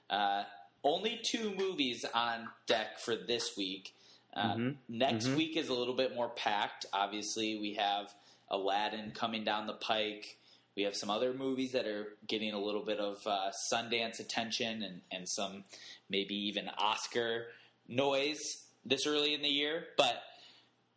Uh, 0.09 0.43
only 0.83 1.19
two 1.23 1.53
movies 1.57 2.05
on 2.15 2.47
deck 2.65 2.97
for 2.99 3.15
this 3.15 3.55
week. 3.57 3.93
Uh, 4.33 4.53
Mhm. 4.55 4.77
Next 4.87 5.25
Mhm. 5.27 5.35
week 5.35 5.57
is 5.57 5.67
a 5.69 5.73
little 5.73 5.93
bit 5.95 6.15
more 6.15 6.29
packed. 6.29 6.85
Obviously, 6.93 7.57
we 7.59 7.73
have 7.73 8.13
Aladdin 8.49 9.11
coming 9.11 9.43
down 9.43 9.67
the 9.67 9.73
pike. 9.73 10.37
We 10.75 10.83
have 10.83 10.95
some 10.95 11.09
other 11.09 11.33
movies 11.33 11.73
that 11.73 11.85
are 11.85 12.15
getting 12.25 12.53
a 12.53 12.59
little 12.59 12.83
bit 12.85 12.99
of 12.99 13.25
uh, 13.27 13.51
Sundance 13.73 14.19
attention 14.19 14.81
and, 14.81 15.01
and 15.11 15.27
some 15.27 15.65
maybe 16.09 16.35
even 16.35 16.69
Oscar 16.69 17.47
noise 17.87 18.39
this 18.85 19.05
early 19.05 19.33
in 19.33 19.41
the 19.41 19.49
year. 19.49 19.89
But 19.97 20.23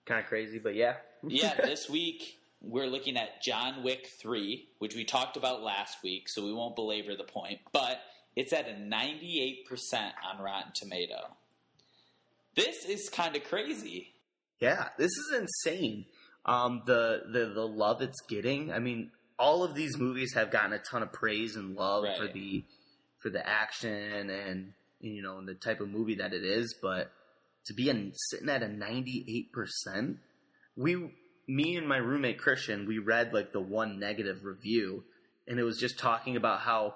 Kind 0.05 0.21
of 0.21 0.27
crazy, 0.27 0.59
but 0.59 0.75
yeah. 0.77 0.97
yeah, 1.27 1.55
this 1.65 1.89
week 1.89 2.39
we're 2.63 2.87
looking 2.87 3.17
at 3.17 3.43
John 3.43 3.83
Wick 3.83 4.09
3, 4.21 4.69
which 4.79 4.95
we 4.95 5.05
talked 5.05 5.37
about 5.37 5.63
last 5.63 5.99
week, 6.03 6.29
so 6.29 6.45
we 6.45 6.53
won't 6.53 6.77
belabor 6.77 7.17
the 7.17 7.25
point. 7.25 7.61
But 7.73 8.01
it's 8.37 8.53
at 8.53 8.69
a 8.69 8.73
98% 8.73 9.65
on 10.33 10.43
Rotten 10.43 10.73
Tomato. 10.75 11.37
This 12.55 12.85
is 12.85 13.09
kind 13.09 13.35
of 13.37 13.45
crazy. 13.45 14.13
Yeah, 14.61 14.89
this 14.97 15.11
is 15.11 15.35
insane. 15.41 16.07
Um, 16.45 16.83
the, 16.87 17.23
the 17.31 17.47
the 17.47 17.67
love 17.67 18.03
it's 18.03 18.21
getting. 18.29 18.73
I 18.73 18.79
mean, 18.79 19.11
all 19.39 19.65
of 19.65 19.75
these 19.75 19.97
movies 19.97 20.35
have 20.35 20.51
gotten 20.51 20.73
a 20.73 20.79
ton 20.79 21.03
of 21.03 21.13
praise 21.13 21.57
and 21.57 21.77
love 21.77 22.05
for 22.19 22.29
the 22.29 22.65
for 23.19 23.31
the 23.31 23.47
action 23.49 24.29
and 24.29 24.73
you 25.01 25.23
know 25.23 25.39
and 25.39 25.49
the 25.49 25.55
type 25.55 25.81
of 25.81 25.89
movie 25.89 26.17
that 26.17 26.33
it 26.33 26.45
is. 26.45 26.75
But 26.81 27.13
to 27.67 27.75
be 27.75 27.89
in, 27.89 28.13
sitting 28.15 28.49
at 28.49 28.63
a 28.63 28.69
ninety 28.69 29.25
eight 29.29 29.53
percent, 29.53 30.19
we 30.77 31.13
me 31.53 31.77
and 31.77 31.87
my 31.87 31.99
roommate 31.99 32.39
Christian, 32.39 32.87
we 32.87 32.99
read 32.99 33.35
like 33.35 33.53
the 33.53 33.61
one 33.61 33.99
negative 33.99 34.45
review, 34.45 35.05
and 35.47 35.59
it 35.59 35.65
was 35.65 35.79
just 35.79 35.99
talking 35.99 36.37
about 36.37 36.61
how 36.61 36.95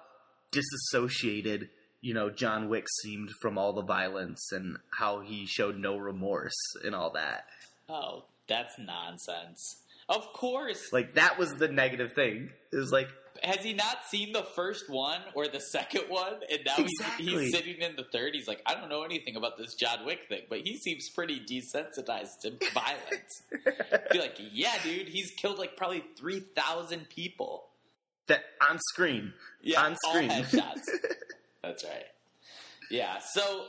disassociated 0.51 1.69
you 2.01 2.15
know 2.15 2.31
John 2.31 2.69
Wick 2.69 2.87
seemed 3.03 3.31
from 3.43 3.59
all 3.59 3.73
the 3.73 3.83
violence 3.83 4.51
and 4.53 4.79
how 4.99 5.21
he 5.21 5.47
showed 5.47 5.77
no 5.77 5.97
remorse 5.97 6.57
and 6.85 6.95
all 6.95 7.11
that. 7.13 7.45
Oh, 7.89 8.25
that's 8.49 8.79
nonsense. 8.79 9.83
Of 10.09 10.33
course. 10.33 10.93
Like 10.93 11.15
that 11.15 11.39
was 11.39 11.55
the 11.55 11.69
negative 11.69 12.13
thing. 12.13 12.51
It 12.73 12.77
was 12.77 12.93
like 12.93 13.09
Has 13.43 13.59
he 13.65 13.73
not 13.75 14.05
seen 14.09 14.33
the 14.33 14.45
first 14.45 14.89
one 14.89 15.21
or 15.35 15.49
the 15.49 15.61
second 15.61 16.05
one? 16.09 16.35
And 16.51 16.61
now 16.65 16.75
he's, 16.77 16.93
he's 17.19 17.53
sitting 17.53 17.81
in 17.83 17.97
the 17.97 18.05
third. 18.05 18.35
He's 18.35 18.47
like, 18.49 18.63
I 18.67 18.75
don't 18.75 18.89
know 18.89 19.03
anything 19.03 19.35
about 19.37 19.59
this 19.59 19.75
John 19.75 20.05
Wick 20.07 20.21
thing, 20.29 20.43
but 20.49 20.61
he 20.61 20.77
seems 20.79 21.09
pretty 21.11 21.41
desensitized 21.41 22.41
to 22.43 22.53
violence. 22.73 23.43
Be 24.13 24.19
like, 24.21 24.37
yeah, 24.53 24.75
dude, 24.83 25.09
he's 25.09 25.33
killed 25.33 25.59
like 25.59 25.77
probably 25.77 26.05
3,000 26.17 27.09
people. 27.09 27.65
that 28.29 28.45
on 28.71 28.79
screen. 28.93 29.33
Yeah, 29.61 29.83
On 29.85 29.97
screen. 30.09 30.31
all 30.31 30.37
headshots. 30.43 30.85
That's 31.63 31.85
right. 31.85 32.05
Yeah, 32.91 33.19
so 33.19 33.65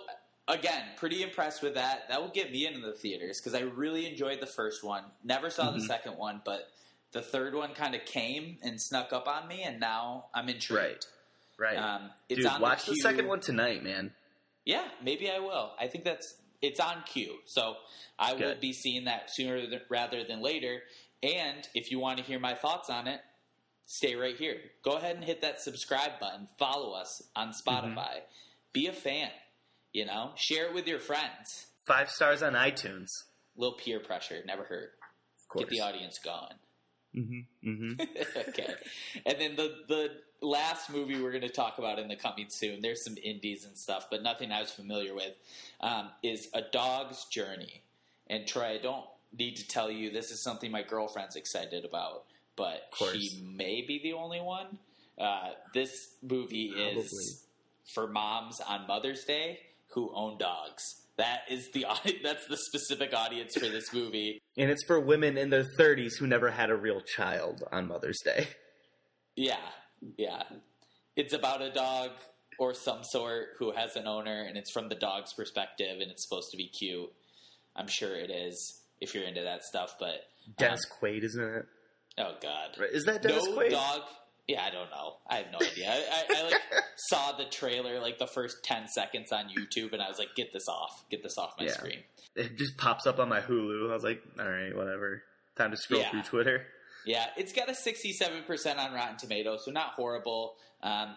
again, 0.48 0.84
pretty 0.98 1.24
impressed 1.24 1.62
with 1.62 1.76
that. 1.76 2.08
That 2.10 2.22
will 2.22 2.30
get 2.30 2.52
me 2.52 2.66
into 2.66 2.80
the 2.80 2.94
theaters 2.94 3.40
because 3.40 3.54
I 3.54 3.64
really 3.64 4.06
enjoyed 4.10 4.40
the 4.40 4.46
first 4.48 4.84
one. 4.84 5.04
Never 5.24 5.50
saw 5.50 5.72
the 5.72 5.80
Mhm. 5.80 5.88
second 5.88 6.18
one, 6.18 6.42
but 6.46 6.72
the 7.12 7.22
third 7.22 7.54
one 7.56 7.74
kind 7.74 7.96
of 7.96 8.06
came 8.06 8.58
and 8.62 8.82
snuck 8.82 9.14
up 9.14 9.28
on 9.28 9.48
me, 9.48 9.64
and 9.64 9.80
now 9.80 10.30
I'm 10.34 10.50
intrigued. 10.50 11.06
Right. 11.58 11.78
Um, 11.78 12.12
it's 12.30 12.42
Dude, 12.44 12.62
watch 12.62 12.86
the, 12.86 12.94
queue. 12.94 13.02
second 13.02 13.28
one 13.28 13.40
tonight, 13.40 13.84
man. 13.84 14.14
Yeah, 14.66 14.88
maybe 15.02 15.30
I 15.32 15.40
will. 15.40 15.74
I 15.80 15.88
think 15.88 16.04
that's 16.04 16.36
it's 16.62 16.80
on 16.80 17.04
cue, 17.04 17.40
so 17.46 17.78
I 18.20 18.34
will 18.34 18.56
be 18.56 18.74
seeing 18.74 19.06
that 19.06 19.30
sooner 19.32 19.66
th- 19.68 19.84
rather 19.90 20.24
than 20.24 20.42
later. 20.42 20.84
And 21.24 21.68
if 21.76 21.92
you 21.92 22.00
want 22.00 22.18
to 22.18 22.24
hear 22.24 22.40
my 22.40 22.54
thoughts 22.56 22.90
on 22.90 23.08
it, 23.08 23.22
stay 23.86 24.16
right 24.16 24.36
here. 24.36 24.60
Go 24.84 24.94
ahead 24.98 25.16
and 25.16 25.24
hit 25.24 25.42
that 25.42 25.62
subscribe 25.62 26.20
button. 26.20 26.48
Follow 26.58 26.94
us 26.94 27.22
on 27.36 27.54
Spotify. 27.54 27.96
Mm-hmm. 27.96 28.26
Be 28.74 28.88
a 28.88 28.94
fan. 28.94 29.32
You 29.94 30.06
know, 30.06 30.32
share 30.36 30.68
it 30.68 30.74
with 30.74 30.88
your 30.88 31.00
friends. 31.00 31.68
Five 31.86 32.10
stars 32.10 32.44
on 32.44 32.54
iTunes. 32.54 33.08
little 33.56 33.78
peer 33.78 34.00
pressure 34.00 34.42
never 34.46 34.64
hurt. 34.64 34.92
Of 35.42 35.48
course. 35.48 35.66
Get 35.66 35.70
the 35.70 35.82
audience 35.82 36.20
going. 36.20 36.54
Mm-hmm. 37.16 37.70
Mm-hmm. 37.70 38.02
okay. 38.50 38.74
And 39.26 39.40
then 39.40 39.56
the 39.56 39.74
the 39.88 40.12
last 40.42 40.90
movie 40.90 41.20
we're 41.20 41.32
going 41.32 41.42
to 41.42 41.50
talk 41.50 41.80
about 41.80 42.00
in 42.00 42.08
the 42.08 42.16
coming 42.16 42.48
soon. 42.50 42.82
There's 42.82 43.04
some 43.04 43.16
indies 43.24 43.66
and 43.66 43.78
stuff, 43.78 44.08
but 44.12 44.22
nothing 44.22 44.52
I 44.52 44.60
was 44.60 44.72
familiar 44.72 45.16
with. 45.16 45.34
Um, 45.82 46.10
is 46.22 46.50
A 46.54 46.62
Dog's 46.62 47.26
Journey. 47.26 47.82
And 48.28 48.46
Troy, 48.46 48.76
I 48.76 48.78
don't 48.78 49.06
need 49.38 49.56
to 49.58 49.68
tell 49.68 49.90
you 49.90 50.12
this 50.12 50.32
is 50.32 50.44
something 50.44 50.72
my 50.72 50.84
girlfriend's 50.84 51.36
excited 51.36 51.86
about, 51.86 52.26
but 52.56 52.82
she 53.14 53.42
may 53.56 53.82
be 53.82 54.00
the 54.04 54.14
only 54.14 54.42
one. 54.42 54.80
Uh, 55.18 55.52
this 55.74 56.10
movie 56.22 56.66
is 56.66 57.44
for 57.94 58.08
moms 58.08 58.60
on 58.60 58.86
Mother's 58.86 59.24
Day 59.24 59.60
who 59.94 60.12
own 60.14 60.38
dogs. 60.38 60.84
That 61.18 61.42
is 61.50 61.70
the 61.74 61.86
that's 62.24 62.48
the 62.48 62.58
specific 62.58 63.14
audience 63.14 63.54
for 63.56 63.68
this 63.68 63.92
movie. 63.94 64.42
and 64.58 64.70
it's 64.70 64.84
for 64.86 65.00
women 65.00 65.38
in 65.38 65.50
their 65.50 65.66
30s 65.80 66.18
who 66.20 66.28
never 66.28 66.52
had 66.52 66.70
a 66.70 66.76
real 66.76 67.02
child 67.02 67.64
on 67.72 67.88
Mother's 67.88 68.20
Day. 68.24 68.48
Yeah, 69.36 69.58
yeah. 70.18 70.44
It's 71.16 71.34
about 71.34 71.62
a 71.62 71.72
dog 71.72 72.12
or 72.60 72.74
some 72.74 73.00
sort 73.04 73.50
who 73.60 73.72
has 73.72 73.96
an 73.96 74.08
owner, 74.08 74.44
and 74.48 74.58
it's 74.58 74.72
from 74.72 74.90
the 74.90 74.96
dog's 74.96 75.34
perspective, 75.34 76.00
and 76.02 76.10
it's 76.12 76.28
supposed 76.28 76.50
to 76.52 76.58
be 76.58 76.68
cute. 76.70 77.12
I'm 77.76 77.88
sure 77.88 78.16
it 78.16 78.32
is 78.32 78.82
if 79.00 79.14
you're 79.14 79.24
into 79.28 79.44
that 79.44 79.64
stuff, 79.64 79.96
but 80.00 80.22
Dennis 80.58 80.82
um, 80.92 80.98
Quaid, 81.00 81.24
isn't 81.24 81.44
it? 81.44 81.66
oh 82.20 82.34
god, 82.42 82.78
Is 82.92 83.06
that 83.06 83.22
Dennis 83.22 83.46
no 83.46 83.58
Quaid? 83.58 83.70
dog, 83.72 84.02
Yeah, 84.48 84.64
I 84.64 84.70
don't 84.70 84.90
know. 84.90 85.16
I 85.30 85.38
have 85.38 85.48
no 85.52 85.58
idea. 85.66 85.90
I, 85.92 85.96
I, 85.96 86.40
I 86.40 86.44
like 86.44 86.62
saw 86.96 87.34
the 87.34 87.46
trailer 87.46 88.00
like 88.00 88.18
the 88.18 88.28
first 88.28 88.64
ten 88.64 88.88
seconds 88.88 89.32
on 89.34 89.46
YouTube, 89.50 89.92
and 89.94 90.02
I 90.02 90.08
was 90.08 90.18
like, 90.18 90.36
"Get 90.36 90.54
this 90.54 90.68
off! 90.70 91.04
Get 91.10 91.22
this 91.22 91.38
off 91.38 91.56
my 91.60 91.66
Yeah. 91.66 91.72
screen." 91.74 92.00
It 92.36 92.58
just 92.58 92.78
pops 92.78 93.06
up 93.06 93.20
on 93.20 93.28
my 93.30 93.42
Hulu. 93.42 93.90
I 93.90 93.94
was 93.94 94.04
like, 94.04 94.22
all 94.40 94.48
right, 94.50 94.76
whatever. 94.76 95.24
Time 95.58 95.72
to 95.72 95.78
scroll 95.78 96.02
Yeah. 96.02 96.12
through 96.12 96.22
Twitter. 96.24 96.66
Yeah, 97.06 97.26
it's 97.36 97.52
got 97.52 97.70
a 97.70 97.76
sixty-seven 97.76 98.44
percent 98.44 98.80
on 98.80 98.94
Rotten 98.94 99.18
Tomatoes, 99.18 99.64
so 99.66 99.72
not 99.72 99.92
horrible. 99.94 100.56
Um, 100.82 101.16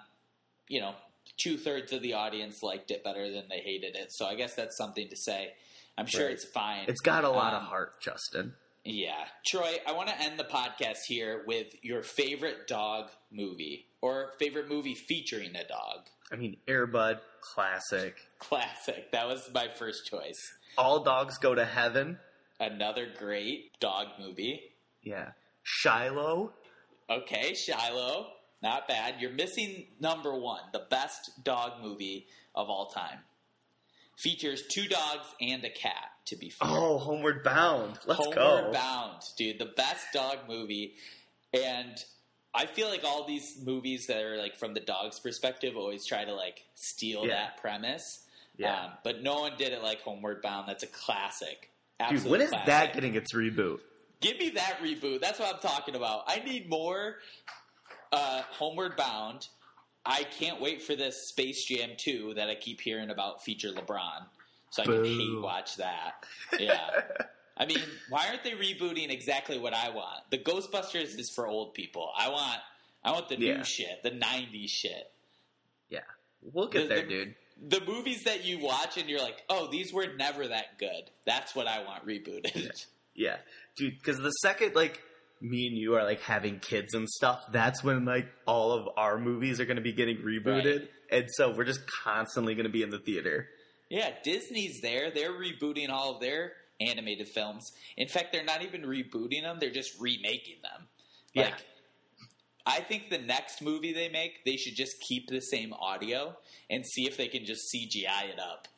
you 0.68 0.80
know, 0.80 0.94
two 1.36 1.56
thirds 1.56 1.92
of 1.92 2.02
the 2.02 2.14
audience 2.14 2.62
liked 2.64 2.90
it 2.90 3.04
better 3.04 3.30
than 3.30 3.44
they 3.48 3.58
hated 3.60 3.94
it, 3.96 4.10
so 4.12 4.26
I 4.26 4.34
guess 4.34 4.54
that's 4.54 4.76
something 4.76 5.08
to 5.08 5.16
say. 5.16 5.52
I'm 5.98 6.06
sure 6.06 6.24
Right. 6.26 6.32
it's 6.34 6.44
fine. 6.46 6.84
It's 6.88 7.00
got 7.00 7.24
a 7.24 7.28
lot 7.30 7.52
of 7.54 7.60
Um, 7.62 7.66
heart, 7.68 8.00
Justin. 8.00 8.54
Yeah. 8.84 9.24
Troy, 9.46 9.76
I 9.86 9.92
want 9.92 10.08
to 10.08 10.20
end 10.20 10.38
the 10.38 10.44
podcast 10.44 11.04
here 11.06 11.42
with 11.46 11.74
your 11.82 12.02
favorite 12.02 12.66
dog 12.66 13.10
movie 13.30 13.86
or 14.00 14.32
favorite 14.38 14.68
movie 14.68 14.94
featuring 14.94 15.54
a 15.56 15.66
dog. 15.66 16.06
I 16.32 16.36
mean, 16.36 16.56
Airbud, 16.66 17.18
classic. 17.40 18.16
Classic. 18.38 19.10
That 19.12 19.26
was 19.26 19.50
my 19.52 19.68
first 19.76 20.06
choice. 20.06 20.52
All 20.78 21.02
dogs 21.02 21.38
go 21.38 21.54
to 21.54 21.64
heaven. 21.64 22.18
Another 22.58 23.08
great 23.18 23.78
dog 23.80 24.06
movie. 24.18 24.60
Yeah. 25.02 25.30
Shiloh. 25.62 26.52
Okay, 27.08 27.54
Shiloh. 27.54 28.28
Not 28.62 28.86
bad. 28.86 29.16
You're 29.20 29.32
missing 29.32 29.86
number 29.98 30.38
one, 30.38 30.60
the 30.72 30.86
best 30.90 31.42
dog 31.44 31.82
movie 31.82 32.26
of 32.54 32.68
all 32.68 32.86
time. 32.86 33.20
Features 34.20 34.62
two 34.68 34.87
dogs 34.87 35.26
and 35.40 35.64
a 35.64 35.70
cat, 35.70 36.11
to 36.26 36.37
be 36.37 36.50
fair. 36.50 36.68
Oh, 36.70 36.98
Homeward 36.98 37.42
Bound. 37.42 37.98
Let's 38.06 38.18
Homeward 38.18 38.35
go. 38.37 38.48
Homeward 38.48 38.72
Bound, 38.74 39.22
dude, 39.38 39.59
the 39.59 39.64
best 39.76 40.06
dog 40.12 40.37
movie. 40.46 40.94
And 41.54 41.96
I 42.54 42.66
feel 42.66 42.88
like 42.88 43.02
all 43.02 43.26
these 43.26 43.59
movies 43.64 44.06
that 44.09 44.22
are 44.22 44.37
like 44.37 44.56
from 44.56 44.74
the 44.74 44.80
dog's 44.80 45.18
perspective 45.18 45.74
always 45.76 46.04
try 46.04 46.24
to 46.24 46.35
like 46.35 46.64
steal 46.74 47.22
Yeah. 47.22 47.35
that 47.35 47.56
premise. 47.62 48.20
Yeah. 48.59 48.74
Um, 48.85 48.90
but 49.04 49.22
no 49.22 49.40
one 49.40 49.52
did 49.56 49.72
it 49.72 49.83
like 49.83 50.02
Homeward 50.02 50.42
Bound. 50.42 50.68
That's 50.68 50.83
a 50.83 50.88
classic. 50.88 51.70
Dude, 51.98 52.09
Absolute 52.12 52.30
when 52.30 52.40
is 52.42 52.50
classic. 52.50 52.66
that 52.66 52.92
getting 52.92 53.14
its 53.14 53.33
reboot? 53.35 53.78
Give 54.20 54.37
me 54.38 54.50
that 54.50 54.80
reboot. 54.83 55.22
That's 55.22 55.38
what 55.38 55.54
I'm 55.54 55.61
talking 55.61 55.94
about. 55.94 56.24
I 56.26 56.40
need 56.44 56.68
more 56.68 57.16
uh, 58.12 58.42
Homeward 58.50 58.96
Bound. 58.96 59.48
I 60.04 60.24
can't 60.24 60.60
wait 60.60 60.82
for 60.82 60.96
this 60.96 61.28
Space 61.28 61.64
Jam 61.64 61.90
2 61.96 62.34
that 62.34 62.48
I 62.48 62.54
keep 62.54 62.80
hearing 62.80 63.10
about 63.10 63.42
feature 63.44 63.70
LeBron. 63.72 64.24
So 64.70 64.82
I 64.82 64.86
can 64.86 65.04
hate 65.04 65.40
watch 65.40 65.76
that. 65.76 66.24
Yeah. 66.58 67.02
I 67.56 67.66
mean, 67.66 67.80
why 68.08 68.26
aren't 68.28 68.42
they 68.44 68.52
rebooting 68.52 69.10
exactly 69.10 69.58
what 69.58 69.74
I 69.74 69.90
want? 69.90 70.20
The 70.30 70.38
Ghostbusters 70.38 71.18
is 71.18 71.30
for 71.34 71.46
old 71.46 71.74
people. 71.74 72.10
I 72.16 72.28
want 72.30 72.60
I 73.02 73.12
want 73.12 73.28
the 73.30 73.38
Yeah. 73.40 73.56
new 73.58 73.64
shit, 73.64 74.02
the 74.02 74.10
90s 74.10 74.68
shit. 74.70 75.10
Yeah. 75.88 76.00
We'll 76.42 76.68
get 76.68 76.82
The- 76.82 76.88
there, 76.88 77.02
the- 77.02 77.08
dude. 77.08 77.34
The 77.62 77.80
movies 77.82 78.24
that 78.24 78.44
you 78.44 78.58
watch 78.58 78.96
and 78.96 79.08
you're 79.10 79.20
like, 79.20 79.42
"Oh, 79.50 79.66
these 79.70 79.92
were 79.92 80.06
never 80.14 80.48
that 80.48 80.78
good." 80.78 81.10
That's 81.26 81.54
what 81.54 81.66
I 81.66 81.82
want 81.82 82.06
rebooted. 82.06 82.86
Yeah. 83.14 83.36
Dude, 83.76 83.98
because 83.98 84.18
the 84.18 84.30
second, 84.30 84.74
like, 84.74 85.02
me 85.40 85.66
and 85.66 85.76
you 85.76 85.94
are, 85.96 86.05
like, 86.05 86.20
having 86.20 86.59
kids 86.59 86.94
and 86.94 87.09
stuff, 87.09 87.40
that's 87.53 87.83
when, 87.83 88.05
like, 88.05 88.29
all 88.46 88.72
of 88.72 88.88
our 88.96 89.18
movies 89.18 89.61
are 89.61 89.64
going 89.64 89.76
to 89.76 89.83
be 89.83 89.92
getting 89.92 90.18
rebooted. 90.18 90.81
Right. 90.81 90.90
And 91.11 91.24
so 91.33 91.55
we're 91.55 91.64
just 91.64 91.81
constantly 92.05 92.55
going 92.55 92.66
to 92.66 92.72
be 92.72 92.83
in 92.83 92.90
the 92.90 92.98
theater. 92.98 93.48
Yeah, 93.88 94.11
Disney's 94.22 94.81
there. 94.81 95.11
They're 95.11 95.33
rebooting 95.33 95.90
all 95.90 96.14
of 96.14 96.20
their 96.20 96.53
animated 96.81 97.29
films. 97.29 97.72
In 97.96 98.09
fact, 98.09 98.33
they're 98.33 98.44
not 98.44 98.62
even 98.62 98.83
rebooting 98.83 99.42
them, 99.42 99.59
they're 99.61 99.70
just 99.70 100.00
remaking 100.00 100.57
them. 100.62 100.87
Yeah. 101.35 101.42
Like 101.44 101.55
I 102.66 102.81
think 102.81 103.11
the 103.11 103.18
next 103.18 103.62
movie 103.62 103.92
they 103.92 104.09
make, 104.09 104.44
they 104.44 104.57
should 104.57 104.76
just 104.76 105.00
keep 105.00 105.29
the 105.29 105.40
same 105.40 105.72
audio 105.72 106.37
and 106.68 106.87
see 106.87 107.07
if 107.07 107.16
they 107.16 107.29
can 107.29 107.44
just 107.44 107.62
CGI 107.74 108.31
it 108.33 108.38
up. 108.38 108.68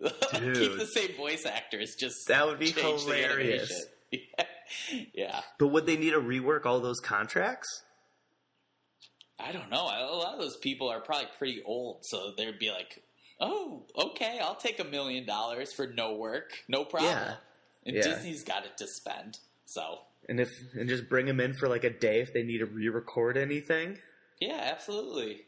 keep 0.32 0.78
the 0.78 0.88
same 0.94 1.16
voice 1.16 1.44
actors, 1.44 1.94
just 1.98 2.28
That 2.28 2.46
would 2.46 2.58
be 2.58 2.70
hilarious. 2.70 3.70
animation. 4.12 4.28
But 5.62 5.68
would 5.68 5.86
they 5.86 5.96
need 5.96 6.10
to 6.10 6.20
rework 6.20 6.66
all 6.66 6.80
those 6.80 6.98
contracts? 6.98 7.84
I 9.38 9.52
don't 9.52 9.70
know. 9.70 9.82
A 9.84 10.10
lot 10.16 10.34
of 10.34 10.40
those 10.40 10.56
people 10.56 10.88
are 10.88 10.98
probably 11.00 11.28
pretty 11.38 11.62
old, 11.64 12.04
so 12.04 12.32
they'd 12.36 12.58
be 12.58 12.70
like, 12.72 13.00
"Oh, 13.40 13.84
okay, 13.96 14.40
I'll 14.42 14.56
take 14.56 14.80
a 14.80 14.84
million 14.84 15.24
dollars 15.24 15.72
for 15.72 15.86
no 15.86 16.14
work, 16.16 16.64
no 16.66 16.84
problem." 16.84 17.12
Yeah. 17.14 17.36
And 17.86 17.94
Yeah. 17.94 18.02
Disney's 18.02 18.42
got 18.42 18.64
it 18.66 18.76
to 18.78 18.88
spend, 18.88 19.38
so 19.64 20.00
And 20.28 20.40
if 20.40 20.48
and 20.74 20.88
just 20.88 21.08
bring 21.08 21.26
them 21.26 21.38
in 21.38 21.54
for 21.54 21.68
like 21.68 21.84
a 21.84 21.90
day 21.90 22.20
if 22.20 22.32
they 22.32 22.42
need 22.42 22.58
to 22.58 22.66
re-record 22.66 23.36
anything. 23.36 24.00
yeah, 24.40 24.58
absolutely. 24.72 25.42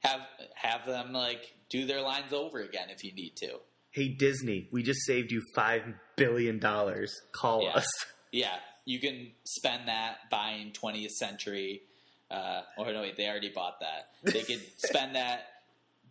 Have 0.00 0.20
have 0.56 0.84
them 0.86 1.14
like 1.14 1.54
do 1.70 1.86
their 1.86 2.02
lines 2.02 2.34
over 2.34 2.60
again 2.60 2.90
if 2.90 3.02
you 3.02 3.14
need 3.14 3.34
to. 3.36 3.60
Hey 3.92 4.08
Disney, 4.08 4.68
we 4.72 4.82
just 4.82 5.06
saved 5.06 5.32
you 5.32 5.40
five 5.54 5.84
billion 6.16 6.58
dollars. 6.58 7.18
Call 7.32 7.62
Yeah. 7.62 7.76
us. 7.76 7.86
Yeah, 8.32 8.56
you 8.84 9.00
can 9.00 9.32
spend 9.44 9.88
that 9.88 10.30
buying 10.30 10.72
20th 10.72 11.12
century. 11.12 11.82
Uh, 12.30 12.62
oh 12.78 12.84
no, 12.84 13.00
wait, 13.02 13.16
they 13.16 13.28
already 13.28 13.50
bought 13.54 13.80
that. 13.80 14.32
They 14.32 14.42
could 14.42 14.62
spend 14.78 15.14
that 15.16 15.46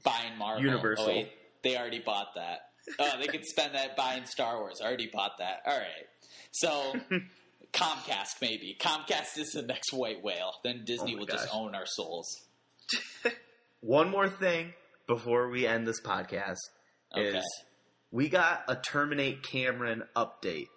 buying 0.04 0.38
Marvel. 0.38 0.64
Universal. 0.64 1.06
Oh, 1.06 1.08
wait, 1.08 1.32
they 1.64 1.78
already 1.78 2.00
bought 2.00 2.36
that. 2.36 2.70
Oh, 3.00 3.12
they 3.20 3.28
could 3.28 3.46
spend 3.46 3.76
that 3.76 3.96
buying 3.96 4.26
Star 4.26 4.60
Wars. 4.60 4.82
Already 4.82 5.10
bought 5.12 5.38
that. 5.40 5.62
All 5.66 5.78
right. 5.78 6.08
So 6.52 6.94
Comcast 7.74 8.42
maybe. 8.42 8.78
Comcast 8.80 9.38
is 9.38 9.52
the 9.54 9.62
next 9.64 9.94
white 9.94 10.24
whale. 10.24 10.54
Then 10.64 10.84
Disney 10.86 11.16
Oh 11.16 11.20
will 11.20 11.26
just 11.26 11.48
own 11.54 11.76
our 11.76 11.86
souls. 11.86 12.44
One 13.82 14.10
more 14.10 14.30
thing 14.30 14.74
before 15.08 15.50
we 15.50 15.66
end 15.66 15.88
this 15.88 16.02
podcast 16.02 16.58
Okay. 17.16 17.38
is 17.38 17.64
we 18.12 18.30
got 18.30 18.64
a 18.68 18.76
Terminate 18.76 19.44
Cameron 19.44 20.04
update. 20.16 20.68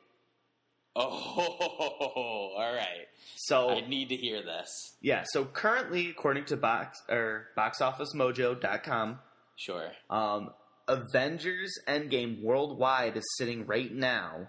Oh, 0.98 2.54
all 2.56 2.72
right. 2.74 3.06
So 3.37 3.68
I 3.70 3.87
need 3.87 4.09
to 4.09 4.16
hear 4.16 4.42
this. 4.42 4.68
yeah, 5.02 5.24
so 5.26 5.44
currently 5.44 6.09
according 6.09 6.46
to 6.46 6.56
box 6.56 6.98
or 7.09 7.48
boxofficemojo.com, 7.56 9.18
Sure. 9.56 9.90
um 10.11 10.50
Avengers 10.88 11.72
Endgame 11.88 12.42
worldwide 12.42 13.16
is 13.16 13.24
sitting 13.37 13.66
right 13.66 13.92
now 13.92 14.48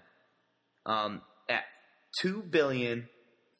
um 0.86 1.20
at 1.50 1.64
two 2.20 2.42
billion 2.42 3.08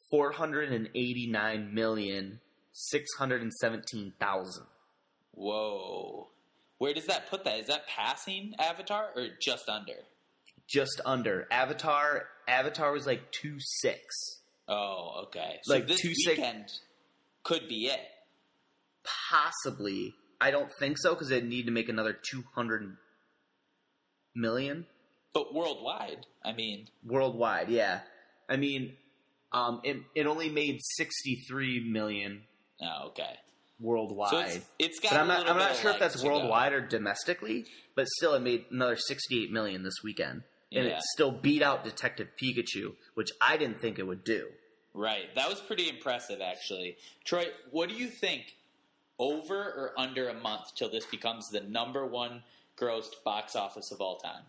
four 0.09 0.31
hundred 0.31 0.71
and 0.71 0.87
eighty 0.95 1.27
nine 1.29 1.73
million 1.73 2.39
six 2.73 3.07
hundred 3.17 3.41
and 3.41 3.53
seventeen 3.53 4.13
thousand. 4.19 4.65
Whoa. 5.33 6.29
Where 6.79 6.93
does 6.93 7.05
that 7.07 7.29
put 7.29 7.43
that? 7.43 7.59
Is 7.59 7.67
that 7.67 7.87
passing 7.87 8.53
Avatar 8.57 9.09
or 9.15 9.27
just 9.41 9.67
under? 9.69 9.93
Just 10.67 11.01
under. 11.05 11.45
Avatar 11.51 12.25
Avatar 12.49 12.91
was 12.91 13.05
like 13.05 13.31
two 13.31 13.55
six. 13.59 14.03
Oh, 14.67 15.23
okay. 15.27 15.59
So 15.63 15.73
Like 15.73 15.87
this 15.87 16.01
two 16.01 16.13
six- 16.13 16.37
weekend 16.37 16.65
could 17.43 17.67
be 17.67 17.87
it. 17.87 17.99
Possibly. 19.29 20.13
I 20.41 20.51
don't 20.51 20.71
think 20.79 20.97
so 20.97 21.13
because 21.13 21.29
they'd 21.29 21.47
need 21.47 21.65
to 21.65 21.71
make 21.71 21.89
another 21.89 22.13
200 22.13 22.97
million 24.35 24.85
But 25.33 25.53
worldwide, 25.53 26.25
I 26.45 26.53
mean, 26.53 26.87
worldwide. 27.05 27.69
Yeah. 27.69 28.01
I 28.47 28.55
mean, 28.55 28.93
um, 29.51 29.81
it, 29.83 29.97
it 30.15 30.27
only 30.27 30.49
made 30.49 30.79
63 30.97 31.89
million 31.91 32.43
oh, 32.81 33.07
okay. 33.09 33.35
worldwide. 33.79 34.29
So 34.31 34.39
it's, 34.39 34.59
it's 34.77 34.99
got 34.99 35.11
but 35.11 35.19
I'm 35.19 35.27
not, 35.27 35.39
little 35.39 35.53
I'm 35.53 35.59
not 35.59 35.75
sure 35.75 35.91
if 35.91 35.99
that's 35.99 36.21
to 36.21 36.23
go. 36.23 36.29
worldwide 36.33 36.73
or 36.73 36.81
domestically, 36.81 37.65
but 37.95 38.07
still 38.07 38.33
it 38.33 38.41
made 38.41 38.65
another 38.71 38.95
68 38.95 39.51
million 39.51 39.83
this 39.83 39.95
weekend. 40.03 40.43
And 40.71 40.85
Yeah. 40.85 40.97
it 40.97 41.03
still 41.13 41.31
beat 41.31 41.61
out 41.63 41.83
Detective 41.83 42.29
Pikachu, 42.39 42.95
which 43.15 43.31
I 43.41 43.57
didn't 43.57 43.81
think 43.81 43.97
it 43.97 44.03
would 44.03 44.23
do. 44.23 44.51
Right. 44.93 45.33
That 45.35 45.49
was 45.49 45.59
pretty 45.61 45.89
impressive, 45.89 46.41
actually. 46.41 46.97
Troy, 47.23 47.47
what 47.71 47.89
do 47.89 47.95
you 47.95 48.07
think? 48.07 48.55
Over 49.21 49.55
or 49.61 49.99
under 49.99 50.29
a 50.29 50.33
month 50.33 50.73
till 50.75 50.89
this 50.89 51.05
becomes 51.05 51.49
the 51.49 51.59
number 51.59 52.05
one 52.05 52.43
grossed 52.77 53.21
box 53.25 53.53
office 53.55 53.91
of 53.91 53.99
all 53.99 54.17
time? 54.17 54.43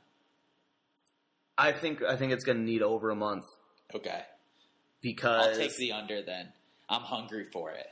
I 1.59 1.73
think 1.73 2.03
I 2.03 2.17
think 2.17 2.33
it's 2.33 2.45
going 2.45 2.59
to 2.59 2.65
need 2.65 2.81
over 2.83 3.11
a 3.11 3.17
month 3.17 3.45
Okay. 3.95 4.23
because 5.01 5.49
I'll 5.49 5.57
take 5.57 5.77
the 5.77 5.93
under 5.93 6.23
then. 6.23 6.53
I'm 6.89 7.03
hungry 7.03 7.47
for 7.53 7.71
it. 7.73 7.89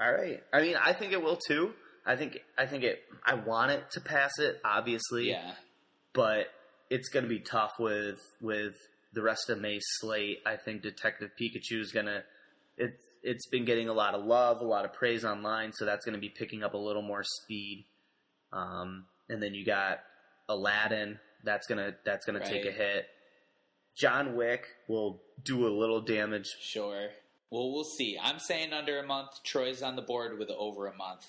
All 0.00 0.12
right. 0.12 0.42
I 0.52 0.60
mean, 0.62 0.76
I 0.76 0.92
think 0.92 1.12
it 1.12 1.22
will 1.22 1.36
too. 1.36 1.74
I 2.04 2.16
think 2.16 2.38
I 2.58 2.66
think 2.66 2.82
it. 2.84 3.02
I 3.24 3.34
want 3.34 3.70
it 3.70 3.90
to 3.92 4.00
pass 4.00 4.38
it, 4.38 4.60
obviously. 4.64 5.30
Yeah. 5.30 5.54
But 6.12 6.48
it's 6.90 7.08
going 7.08 7.24
to 7.24 7.28
be 7.28 7.40
tough 7.40 7.78
with 7.78 8.20
with 8.40 8.74
the 9.12 9.22
rest 9.22 9.48
of 9.50 9.60
May's 9.60 9.84
slate. 10.00 10.38
I 10.46 10.56
think 10.56 10.82
Detective 10.82 11.30
Pikachu 11.40 11.80
is 11.80 11.92
going 11.92 12.06
to. 12.06 12.22
It's 12.76 13.02
it's 13.22 13.46
been 13.48 13.64
getting 13.64 13.88
a 13.88 13.92
lot 13.92 14.14
of 14.14 14.24
love, 14.24 14.60
a 14.60 14.64
lot 14.64 14.84
of 14.84 14.92
praise 14.92 15.24
online, 15.24 15.72
so 15.72 15.84
that's 15.84 16.04
going 16.04 16.14
to 16.14 16.20
be 16.20 16.28
picking 16.28 16.62
up 16.62 16.74
a 16.74 16.78
little 16.78 17.02
more 17.02 17.24
speed. 17.24 17.86
Um, 18.52 19.06
and 19.28 19.42
then 19.42 19.54
you 19.54 19.64
got 19.64 20.00
Aladdin. 20.48 21.18
That's 21.44 21.66
gonna 21.66 21.94
that's 22.04 22.26
gonna 22.26 22.44
take 22.44 22.64
a 22.64 22.70
hit. 22.70 23.06
John 23.96 24.36
Wick 24.36 24.66
will 24.88 25.22
do 25.42 25.66
a 25.66 25.70
little 25.70 26.00
damage 26.00 26.48
Sure. 26.60 27.08
Well, 27.50 27.72
we'll 27.72 27.84
see. 27.84 28.18
I'm 28.20 28.38
saying 28.38 28.72
under 28.72 28.98
a 28.98 29.06
month. 29.06 29.42
Troy's 29.44 29.80
on 29.80 29.96
the 29.96 30.02
board 30.02 30.38
with 30.38 30.50
over 30.50 30.86
a 30.88 30.96
month. 30.96 31.26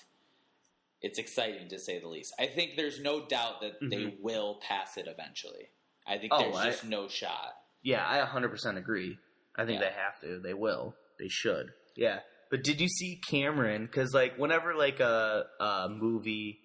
It's 1.00 1.18
exciting 1.18 1.68
to 1.68 1.78
say 1.78 2.00
the 2.00 2.08
least. 2.08 2.34
I 2.38 2.46
think 2.46 2.72
there's 2.76 3.00
no 3.00 3.24
doubt 3.26 3.60
that 3.60 3.74
they 3.80 3.96
Mhm. 4.06 4.20
will 4.20 4.56
pass 4.66 4.96
it 4.96 5.06
eventually. 5.06 5.70
I 6.06 6.18
think 6.18 6.32
Oh, 6.34 6.40
there's 6.42 6.56
I- 6.56 6.70
just 6.70 6.84
no 6.84 7.06
shot. 7.08 7.54
Yeah, 7.82 8.04
I 8.06 8.18
100% 8.18 8.76
agree. 8.78 9.18
I 9.56 9.64
think 9.64 9.80
Yeah. 9.80 9.88
they 9.88 9.94
have 9.94 10.20
to. 10.22 10.40
They 10.40 10.54
will. 10.54 10.96
They 11.18 11.28
should. 11.28 11.72
Yeah. 11.94 12.20
But 12.50 12.64
did 12.64 12.80
you 12.80 12.88
see 12.88 13.20
Cameron? 13.28 13.86
Because 13.86 14.12
like 14.14 14.36
whenever 14.36 14.74
like 14.74 15.00
a, 15.00 15.46
a 15.60 15.88
movie 15.88 16.60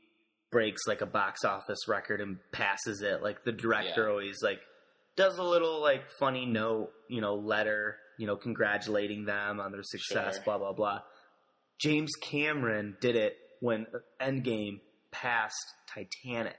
breaks 0.51 0.87
like 0.87 1.01
a 1.01 1.05
box 1.05 1.43
office 1.43 1.87
record 1.87 2.21
and 2.21 2.39
passes 2.51 3.01
it, 3.01 3.21
like 3.21 3.43
the 3.43 3.51
director 3.51 4.03
Yeah. 4.03 4.09
always 4.09 4.41
like 4.41 4.61
does 5.15 5.37
a 5.37 5.43
little 5.43 5.79
like 5.81 6.09
funny 6.11 6.45
note, 6.45 6.91
you 7.09 7.21
know, 7.21 7.35
letter, 7.35 7.99
you 8.17 8.25
know, 8.27 8.35
congratulating 8.37 9.25
them 9.25 9.59
on 9.59 9.71
their 9.71 9.83
success, 9.83 10.35
Sure. 10.35 10.43
blah 10.43 10.57
blah 10.57 10.73
blah. 10.73 11.01
James 11.79 12.11
Cameron 12.21 12.97
did 13.01 13.15
it 13.15 13.37
when 13.63 13.87
Endgame 14.19 14.81
passed 15.11 15.55
Titanic. 15.87 16.57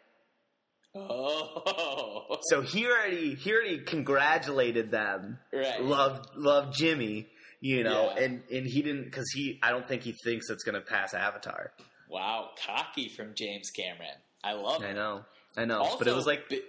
Oh, 0.95 2.38
So 2.49 2.62
he 2.62 2.87
already 2.87 3.35
he 3.35 3.53
already 3.53 3.79
congratulated 3.81 4.90
them 4.90 5.38
right. 5.53 5.83
love 5.83 6.25
love 6.37 6.73
Jimmy, 6.75 7.27
you 7.61 7.83
know, 7.85 8.12
Yeah. 8.17 8.23
and 8.25 8.43
and 8.51 8.67
he 8.67 8.81
didn't 8.83 9.05
because 9.05 9.29
he 9.35 9.59
I 9.62 9.71
don't 9.71 9.87
think 9.87 10.03
he 10.03 10.14
thinks 10.25 10.49
it's 10.51 10.62
gonna 10.64 10.81
pass 10.81 11.12
Avatar. 11.14 11.73
Wow, 12.09 12.51
cocky 12.64 13.09
from 13.09 13.35
James 13.35 13.71
Cameron. 13.71 14.17
I 14.43 14.53
love 14.53 14.83
I 14.83 14.88
it. 14.90 14.95
know, 14.95 15.25
I 15.57 15.64
know, 15.64 15.81
Also, 15.81 15.99
but 15.99 16.07
it 16.07 16.14
was 16.14 16.27
like 16.27 16.49
bi- 16.49 16.61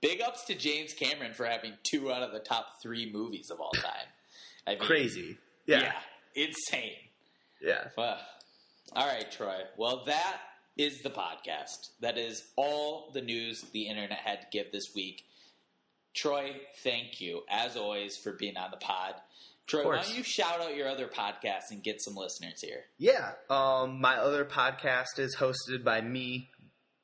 big 0.00 0.20
ups 0.20 0.44
to 0.46 0.54
James 0.54 0.92
Cameron 0.94 1.32
for 1.34 1.44
having 1.44 1.72
two 1.82 2.12
out 2.12 2.22
of 2.22 2.32
the 2.32 2.38
top 2.40 2.80
three 2.82 3.10
movies 3.12 3.50
of 3.50 3.60
all 3.60 3.72
time. 3.72 4.06
I 4.66 4.70
mean, 4.72 4.78
crazy. 4.80 5.38
Yeah. 5.66 5.80
Yeah, 5.80 5.92
insane. 6.46 6.92
yeah. 7.60 7.88
All 8.94 9.06
right, 9.06 9.30
Troy. 9.30 9.60
Well, 9.76 10.04
that 10.06 10.38
is 10.76 11.02
the 11.02 11.10
podcast. 11.10 11.90
That 12.00 12.18
is 12.18 12.44
all 12.56 13.10
the 13.12 13.20
news 13.20 13.62
the 13.72 13.88
internet 13.88 14.18
had 14.18 14.40
to 14.42 14.46
give 14.50 14.72
this 14.72 14.92
week. 14.94 15.24
Troy, 16.14 16.56
thank 16.82 17.20
you 17.20 17.42
as 17.48 17.76
always 17.76 18.16
for 18.16 18.32
being 18.32 18.56
on 18.56 18.70
the 18.70 18.76
pod. 18.76 19.14
Troy, 19.66 19.86
why 19.86 20.02
don't 20.02 20.16
you 20.16 20.22
shout 20.22 20.60
out 20.60 20.76
your 20.76 20.88
other 20.88 21.06
podcast 21.06 21.70
and 21.70 21.82
get 21.82 22.02
some 22.02 22.14
listeners 22.14 22.60
here? 22.60 22.84
Yeah. 22.98 23.32
Um, 23.48 24.00
my 24.00 24.16
other 24.16 24.44
podcast 24.44 25.18
is 25.18 25.36
hosted 25.36 25.84
by 25.84 26.00
me, 26.00 26.50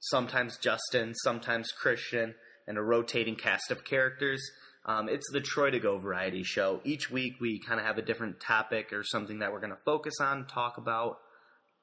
sometimes 0.00 0.58
Justin, 0.58 1.14
sometimes 1.22 1.70
Christian, 1.70 2.34
and 2.66 2.76
a 2.76 2.82
rotating 2.82 3.36
cast 3.36 3.70
of 3.70 3.84
characters. 3.84 4.42
Um, 4.84 5.08
it's 5.08 5.30
the 5.32 5.40
Troy 5.40 5.70
to 5.70 5.78
Go 5.78 5.98
variety 5.98 6.42
show. 6.42 6.80
Each 6.84 7.10
week 7.10 7.34
we 7.40 7.58
kind 7.58 7.78
of 7.80 7.86
have 7.86 7.98
a 7.98 8.02
different 8.02 8.40
topic 8.40 8.92
or 8.92 9.04
something 9.04 9.38
that 9.38 9.52
we're 9.52 9.60
going 9.60 9.70
to 9.70 9.82
focus 9.84 10.14
on, 10.20 10.46
talk 10.46 10.76
about. 10.78 11.18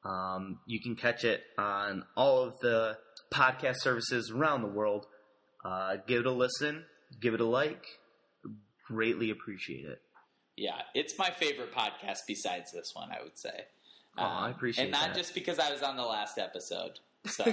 Um, 0.06 0.60
you 0.68 0.80
can 0.80 0.96
catch 0.96 1.24
it 1.24 1.41
on 1.58 2.06
all 2.15 2.44
of 2.44 2.60
the 2.60 2.98
podcast 3.34 3.78
services 3.78 4.32
around 4.32 4.62
the 4.62 4.68
world. 4.68 5.08
Uh, 5.63 5.98
give 6.08 6.20
it 6.22 6.26
a 6.28 6.32
listen, 6.32 6.86
give 7.20 7.34
it 7.34 7.41
a 7.41 7.46
like. 7.46 7.84
Greatly 8.88 9.32
appreciate 9.32 9.86
it. 9.86 10.02
Yeah, 10.56 10.80
it's 10.94 11.18
my 11.18 11.32
favorite 11.32 11.74
podcast 11.74 12.20
besides 12.28 12.72
this 12.72 12.91
one, 12.94 13.10
I 13.12 13.22
would 13.24 13.38
say. 13.38 13.65
Oh, 14.18 14.22
I 14.24 14.46
Um, 14.46 14.52
appreciate 14.52 14.84
And 14.84 14.91
not 14.91 15.08
that. 15.10 15.15
just 15.18 15.34
because 15.34 15.58
I 15.60 15.72
was 15.72 15.82
on 15.82 15.98
the 15.98 16.04
last 16.06 16.38
episode. 16.38 17.00
So, 17.26 17.46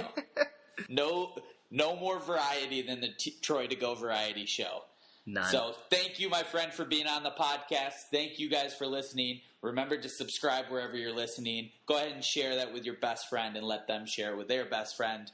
no 0.89 1.35
no 1.71 1.95
more 1.95 2.19
variety 2.19 2.83
than 2.83 3.01
the 3.01 3.09
T- 3.17 3.35
Troy 3.41 3.65
to 3.67 3.75
Go 3.75 3.95
variety 3.95 4.45
show. 4.45 4.83
None. 5.25 5.45
So, 5.45 5.75
thank 5.89 6.19
you, 6.19 6.29
my 6.29 6.43
friend, 6.43 6.73
for 6.73 6.83
being 6.83 7.07
on 7.07 7.23
the 7.23 7.31
podcast. 7.31 7.93
Thank 8.11 8.39
you 8.39 8.49
guys 8.49 8.73
for 8.73 8.85
listening. 8.85 9.39
Remember 9.61 9.95
to 9.95 10.09
subscribe 10.09 10.65
wherever 10.67 10.97
you're 10.97 11.15
listening. 11.15 11.69
Go 11.85 11.95
ahead 11.95 12.11
and 12.11 12.23
share 12.23 12.55
that 12.55 12.73
with 12.73 12.83
your 12.83 12.95
best 12.95 13.29
friend 13.29 13.55
and 13.55 13.65
let 13.65 13.87
them 13.87 14.05
share 14.05 14.33
it 14.33 14.37
with 14.37 14.49
their 14.49 14.65
best 14.65 14.97
friend. 14.97 15.31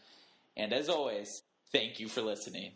And 0.56 0.73
as 0.73 0.89
always, 0.89 1.41
thank 1.71 1.99
you 1.99 2.08
for 2.08 2.21
listening. 2.21 2.73